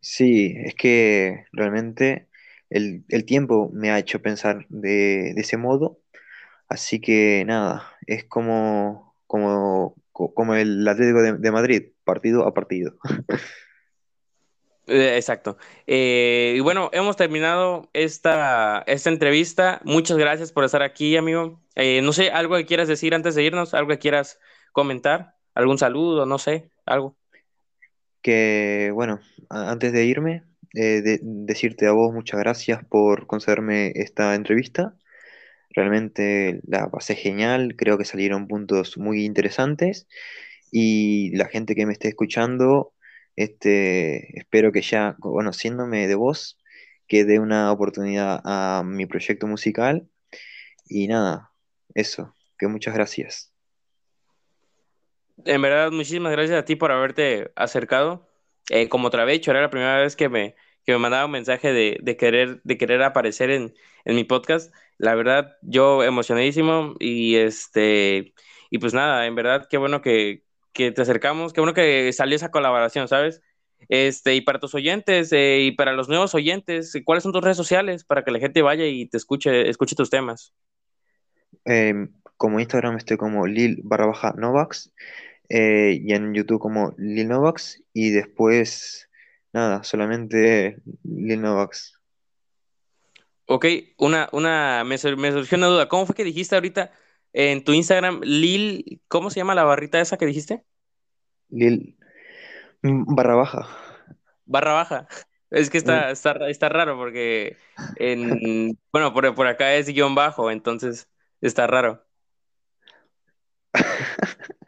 Sí, 0.00 0.54
es 0.56 0.74
que 0.74 1.44
realmente 1.52 2.28
el, 2.74 3.24
tiempo 3.24 3.70
me 3.72 3.90
ha 3.90 3.98
hecho 3.98 4.22
pensar 4.22 4.66
de, 4.68 5.30
ese 5.32 5.56
modo, 5.56 6.00
así 6.68 7.00
que 7.00 7.44
nada, 7.46 7.92
es 8.06 8.24
como, 8.24 9.14
como, 9.26 9.96
como 10.12 10.54
el 10.54 10.86
Atlético 10.86 11.22
de, 11.22 11.32
de 11.38 11.50
Madrid, 11.50 11.82
partido 12.04 12.46
a 12.46 12.54
partido. 12.54 12.96
Eh, 14.86 15.16
exacto. 15.16 15.56
Eh, 15.86 16.54
y 16.56 16.60
bueno, 16.60 16.90
hemos 16.92 17.16
terminado 17.16 17.88
esta, 17.92 18.82
esta 18.86 19.10
entrevista. 19.10 19.80
Muchas 19.84 20.18
gracias 20.18 20.52
por 20.52 20.64
estar 20.64 20.82
aquí, 20.82 21.16
amigo. 21.16 21.60
Eh, 21.76 22.02
no 22.02 22.12
sé, 22.12 22.30
algo 22.30 22.56
que 22.56 22.66
quieras 22.66 22.88
decir 22.88 23.14
antes 23.14 23.34
de 23.34 23.44
irnos, 23.44 23.74
algo 23.74 23.90
que 23.90 23.98
quieras 23.98 24.38
comentar, 24.72 25.36
algún 25.54 25.78
saludo, 25.78 26.26
no 26.26 26.38
sé, 26.38 26.70
algo. 26.84 27.16
Que 28.22 28.90
bueno, 28.92 29.20
antes 29.48 29.92
de 29.92 30.04
irme, 30.04 30.44
decirte 30.72 31.86
a 31.86 31.92
vos 31.92 32.12
muchas 32.12 32.40
gracias 32.40 32.84
por 32.84 33.26
concederme 33.26 33.92
esta 33.94 34.34
entrevista. 34.34 34.94
Realmente 35.70 36.60
la 36.66 36.90
pasé 36.90 37.14
genial, 37.14 37.76
creo 37.76 37.98
que 37.98 38.04
salieron 38.04 38.46
puntos 38.46 38.98
muy 38.98 39.24
interesantes 39.24 40.06
y 40.70 41.34
la 41.36 41.46
gente 41.46 41.74
que 41.74 41.86
me 41.86 41.92
esté 41.92 42.08
escuchando 42.08 42.92
este, 43.36 44.38
espero 44.38 44.72
que 44.72 44.82
ya 44.82 45.16
conociéndome 45.18 46.06
de 46.06 46.14
vos, 46.14 46.58
que 47.08 47.24
dé 47.24 47.38
una 47.38 47.72
oportunidad 47.72 48.40
a 48.44 48.82
mi 48.84 49.06
proyecto 49.06 49.46
musical. 49.46 50.08
Y 50.86 51.08
nada, 51.08 51.52
eso, 51.94 52.34
que 52.58 52.66
muchas 52.66 52.94
gracias. 52.94 53.52
En 55.44 55.62
verdad, 55.62 55.90
muchísimas 55.90 56.32
gracias 56.32 56.58
a 56.58 56.64
ti 56.64 56.76
por 56.76 56.92
haberte 56.92 57.50
acercado. 57.56 58.28
Eh, 58.70 58.88
como 58.88 59.08
otra 59.08 59.24
vez, 59.24 59.46
era 59.46 59.60
la 59.60 59.70
primera 59.70 59.98
vez 59.98 60.16
que 60.16 60.28
me, 60.28 60.54
que 60.84 60.92
me 60.92 60.98
mandaba 60.98 61.26
un 61.26 61.32
mensaje 61.32 61.72
de, 61.72 61.98
de, 62.02 62.16
querer, 62.16 62.60
de 62.64 62.78
querer 62.78 63.02
aparecer 63.02 63.50
en, 63.50 63.74
en 64.04 64.16
mi 64.16 64.24
podcast. 64.24 64.72
La 64.98 65.14
verdad, 65.14 65.56
yo 65.62 66.02
emocionadísimo 66.04 66.94
y 66.98 67.36
este, 67.36 68.34
y 68.70 68.78
pues 68.78 68.94
nada, 68.94 69.26
en 69.26 69.34
verdad, 69.34 69.66
qué 69.68 69.78
bueno 69.78 70.00
que, 70.02 70.44
que 70.72 70.92
te 70.92 71.02
acercamos, 71.02 71.52
qué 71.52 71.60
bueno 71.60 71.74
que 71.74 72.12
salió 72.12 72.36
esa 72.36 72.50
colaboración, 72.50 73.08
¿sabes? 73.08 73.42
Este, 73.88 74.34
y 74.34 74.40
para 74.40 74.60
tus 74.60 74.74
oyentes 74.74 75.32
eh, 75.32 75.60
y 75.60 75.72
para 75.72 75.92
los 75.92 76.08
nuevos 76.08 76.34
oyentes, 76.34 76.92
¿cuáles 77.04 77.22
son 77.24 77.32
tus 77.32 77.42
redes 77.42 77.56
sociales 77.56 78.04
para 78.04 78.22
que 78.22 78.30
la 78.30 78.38
gente 78.38 78.62
vaya 78.62 78.86
y 78.86 79.06
te 79.06 79.16
escuche, 79.16 79.68
escuche 79.68 79.96
tus 79.96 80.10
temas? 80.10 80.54
Em, 81.64 82.12
como 82.36 82.60
Instagram 82.60 82.96
estoy 82.96 83.16
como 83.16 83.46
Lil 83.46 83.80
barra 83.84 84.06
baja 84.06 84.34
Novax 84.36 84.92
eh, 85.48 86.00
y 86.02 86.12
en 86.12 86.34
YouTube 86.34 86.60
como 86.60 86.94
Lil 86.98 87.28
Novax 87.28 87.82
y 87.92 88.10
después, 88.10 89.08
nada, 89.52 89.82
solamente 89.84 90.78
Lil 91.04 91.40
Novax. 91.40 91.98
Ok, 93.46 93.66
una, 93.98 94.28
una, 94.32 94.84
me, 94.84 94.96
me 95.16 95.32
surgió 95.32 95.58
una 95.58 95.66
duda. 95.66 95.88
¿Cómo 95.88 96.06
fue 96.06 96.14
que 96.14 96.24
dijiste 96.24 96.54
ahorita 96.54 96.92
en 97.32 97.64
tu 97.64 97.72
Instagram, 97.72 98.20
Lil, 98.22 99.00
¿cómo 99.08 99.30
se 99.30 99.40
llama 99.40 99.54
la 99.54 99.64
barrita 99.64 100.00
esa 100.00 100.16
que 100.16 100.26
dijiste? 100.26 100.64
Lil 101.48 101.96
mm, 102.82 103.14
barra 103.14 103.34
baja. 103.34 103.68
Barra 104.44 104.72
baja. 104.72 105.08
Es 105.50 105.68
que 105.68 105.76
está, 105.76 106.08
mm. 106.08 106.12
está, 106.12 106.48
está 106.48 106.70
raro 106.70 106.96
porque 106.96 107.58
en, 107.96 108.78
bueno, 108.92 109.12
por, 109.12 109.34
por 109.34 109.46
acá 109.46 109.74
es 109.74 109.86
guion 109.86 110.14
bajo, 110.14 110.50
entonces 110.50 111.10
está 111.42 111.66
raro. 111.66 112.06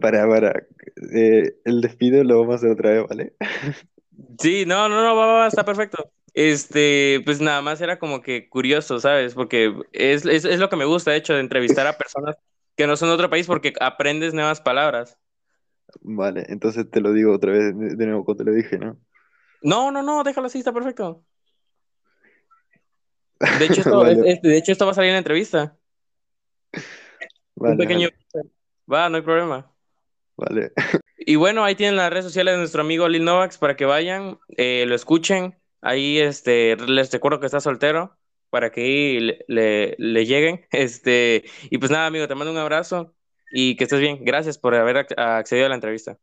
para, 0.00 0.28
para. 0.28 0.66
Eh, 1.12 1.54
el 1.64 1.80
despido 1.80 2.22
lo 2.24 2.40
vamos 2.40 2.54
a 2.54 2.56
hacer 2.56 2.70
otra 2.70 2.90
vez, 2.90 3.06
¿vale? 3.08 3.34
Sí, 4.38 4.64
no, 4.66 4.88
no, 4.88 5.02
no, 5.02 5.16
va, 5.16 5.26
va, 5.26 5.46
está 5.46 5.64
perfecto. 5.64 6.12
Este, 6.34 7.20
pues 7.24 7.40
nada 7.40 7.60
más 7.62 7.80
era 7.80 7.98
como 7.98 8.22
que 8.22 8.48
curioso, 8.48 9.00
¿sabes? 9.00 9.34
Porque 9.34 9.74
es, 9.92 10.24
es, 10.26 10.44
es, 10.44 10.60
lo 10.60 10.68
que 10.68 10.76
me 10.76 10.84
gusta, 10.84 11.10
de 11.10 11.16
hecho, 11.16 11.34
de 11.34 11.40
entrevistar 11.40 11.86
a 11.86 11.92
personas 11.98 12.36
que 12.76 12.86
no 12.86 12.96
son 12.96 13.08
de 13.08 13.14
otro 13.14 13.30
país 13.30 13.46
porque 13.46 13.72
aprendes 13.80 14.34
nuevas 14.34 14.60
palabras. 14.60 15.18
Vale, 16.02 16.44
entonces 16.48 16.88
te 16.88 17.00
lo 17.00 17.12
digo 17.12 17.34
otra 17.34 17.52
vez 17.52 17.76
de 17.76 18.06
nuevo 18.06 18.24
como 18.24 18.36
te 18.36 18.44
lo 18.44 18.52
dije, 18.52 18.78
¿no? 18.78 18.96
No, 19.62 19.90
no, 19.90 20.02
no, 20.02 20.22
déjalo 20.22 20.46
así, 20.46 20.58
está 20.58 20.72
perfecto. 20.72 21.24
De 23.58 23.64
hecho, 23.64 23.80
esto, 23.80 24.04
de 24.04 24.56
hecho, 24.56 24.72
esto 24.72 24.86
va 24.86 24.92
a 24.92 24.94
salir 24.94 25.08
en 25.08 25.14
la 25.14 25.18
entrevista. 25.18 25.76
Vale, 27.56 27.72
Un 27.72 27.78
pequeño... 27.78 28.08
Va, 28.90 29.08
no 29.08 29.16
hay 29.16 29.22
problema. 29.22 29.69
Vale. 30.40 30.72
Y 31.18 31.36
bueno, 31.36 31.64
ahí 31.64 31.74
tienen 31.74 31.96
las 31.96 32.10
redes 32.10 32.24
sociales 32.24 32.54
de 32.54 32.58
nuestro 32.58 32.80
amigo 32.80 33.08
Lil 33.08 33.24
Novax 33.24 33.58
para 33.58 33.76
que 33.76 33.84
vayan, 33.84 34.38
eh, 34.56 34.84
lo 34.86 34.94
escuchen 34.94 35.60
Ahí 35.82 36.18
este, 36.18 36.76
les 36.76 37.10
recuerdo 37.10 37.40
que 37.40 37.46
está 37.46 37.60
soltero 37.60 38.16
para 38.50 38.70
que 38.70 39.18
le, 39.20 39.44
le, 39.48 39.94
le, 39.98 40.26
lleguen. 40.26 40.66
Este, 40.70 41.44
y 41.70 41.78
pues 41.78 41.90
nada, 41.90 42.06
amigo, 42.06 42.28
te 42.28 42.34
mando 42.34 42.52
un 42.52 42.58
abrazo 42.58 43.14
y 43.50 43.76
que 43.76 43.84
estés 43.84 44.00
bien. 44.00 44.24
Gracias 44.24 44.58
por 44.58 44.74
haber 44.74 45.06
accedido 45.16 45.66
a 45.66 45.68
la 45.70 45.74
entrevista. 45.74 46.18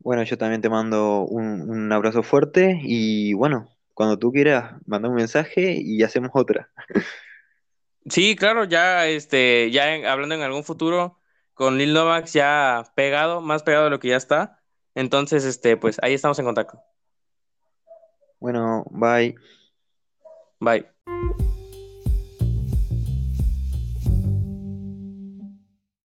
Bueno, 0.00 0.22
yo 0.22 0.38
también 0.38 0.62
te 0.62 0.68
mando 0.68 1.22
un, 1.22 1.68
un 1.68 1.92
abrazo 1.92 2.22
fuerte 2.22 2.80
y 2.82 3.34
bueno, 3.34 3.68
cuando 3.94 4.18
tú 4.18 4.32
quieras, 4.32 4.74
manda 4.86 5.08
un 5.08 5.16
mensaje 5.16 5.76
y 5.80 6.02
hacemos 6.02 6.30
otra. 6.34 6.70
Sí, 8.08 8.36
claro, 8.36 8.64
ya 8.64 9.06
este, 9.06 9.70
ya 9.70 10.10
hablando 10.10 10.34
en 10.34 10.42
algún 10.42 10.64
futuro 10.64 11.17
con 11.58 11.76
Lil 11.76 11.92
Novax 11.92 12.32
ya 12.32 12.84
pegado, 12.94 13.40
más 13.40 13.64
pegado 13.64 13.84
de 13.84 13.90
lo 13.90 13.98
que 13.98 14.08
ya 14.08 14.16
está. 14.16 14.62
Entonces, 14.94 15.44
este, 15.44 15.76
pues 15.76 15.98
ahí 16.02 16.14
estamos 16.14 16.38
en 16.38 16.44
contacto. 16.44 16.80
Bueno, 18.38 18.84
bye. 18.90 19.34
Bye. 20.60 20.86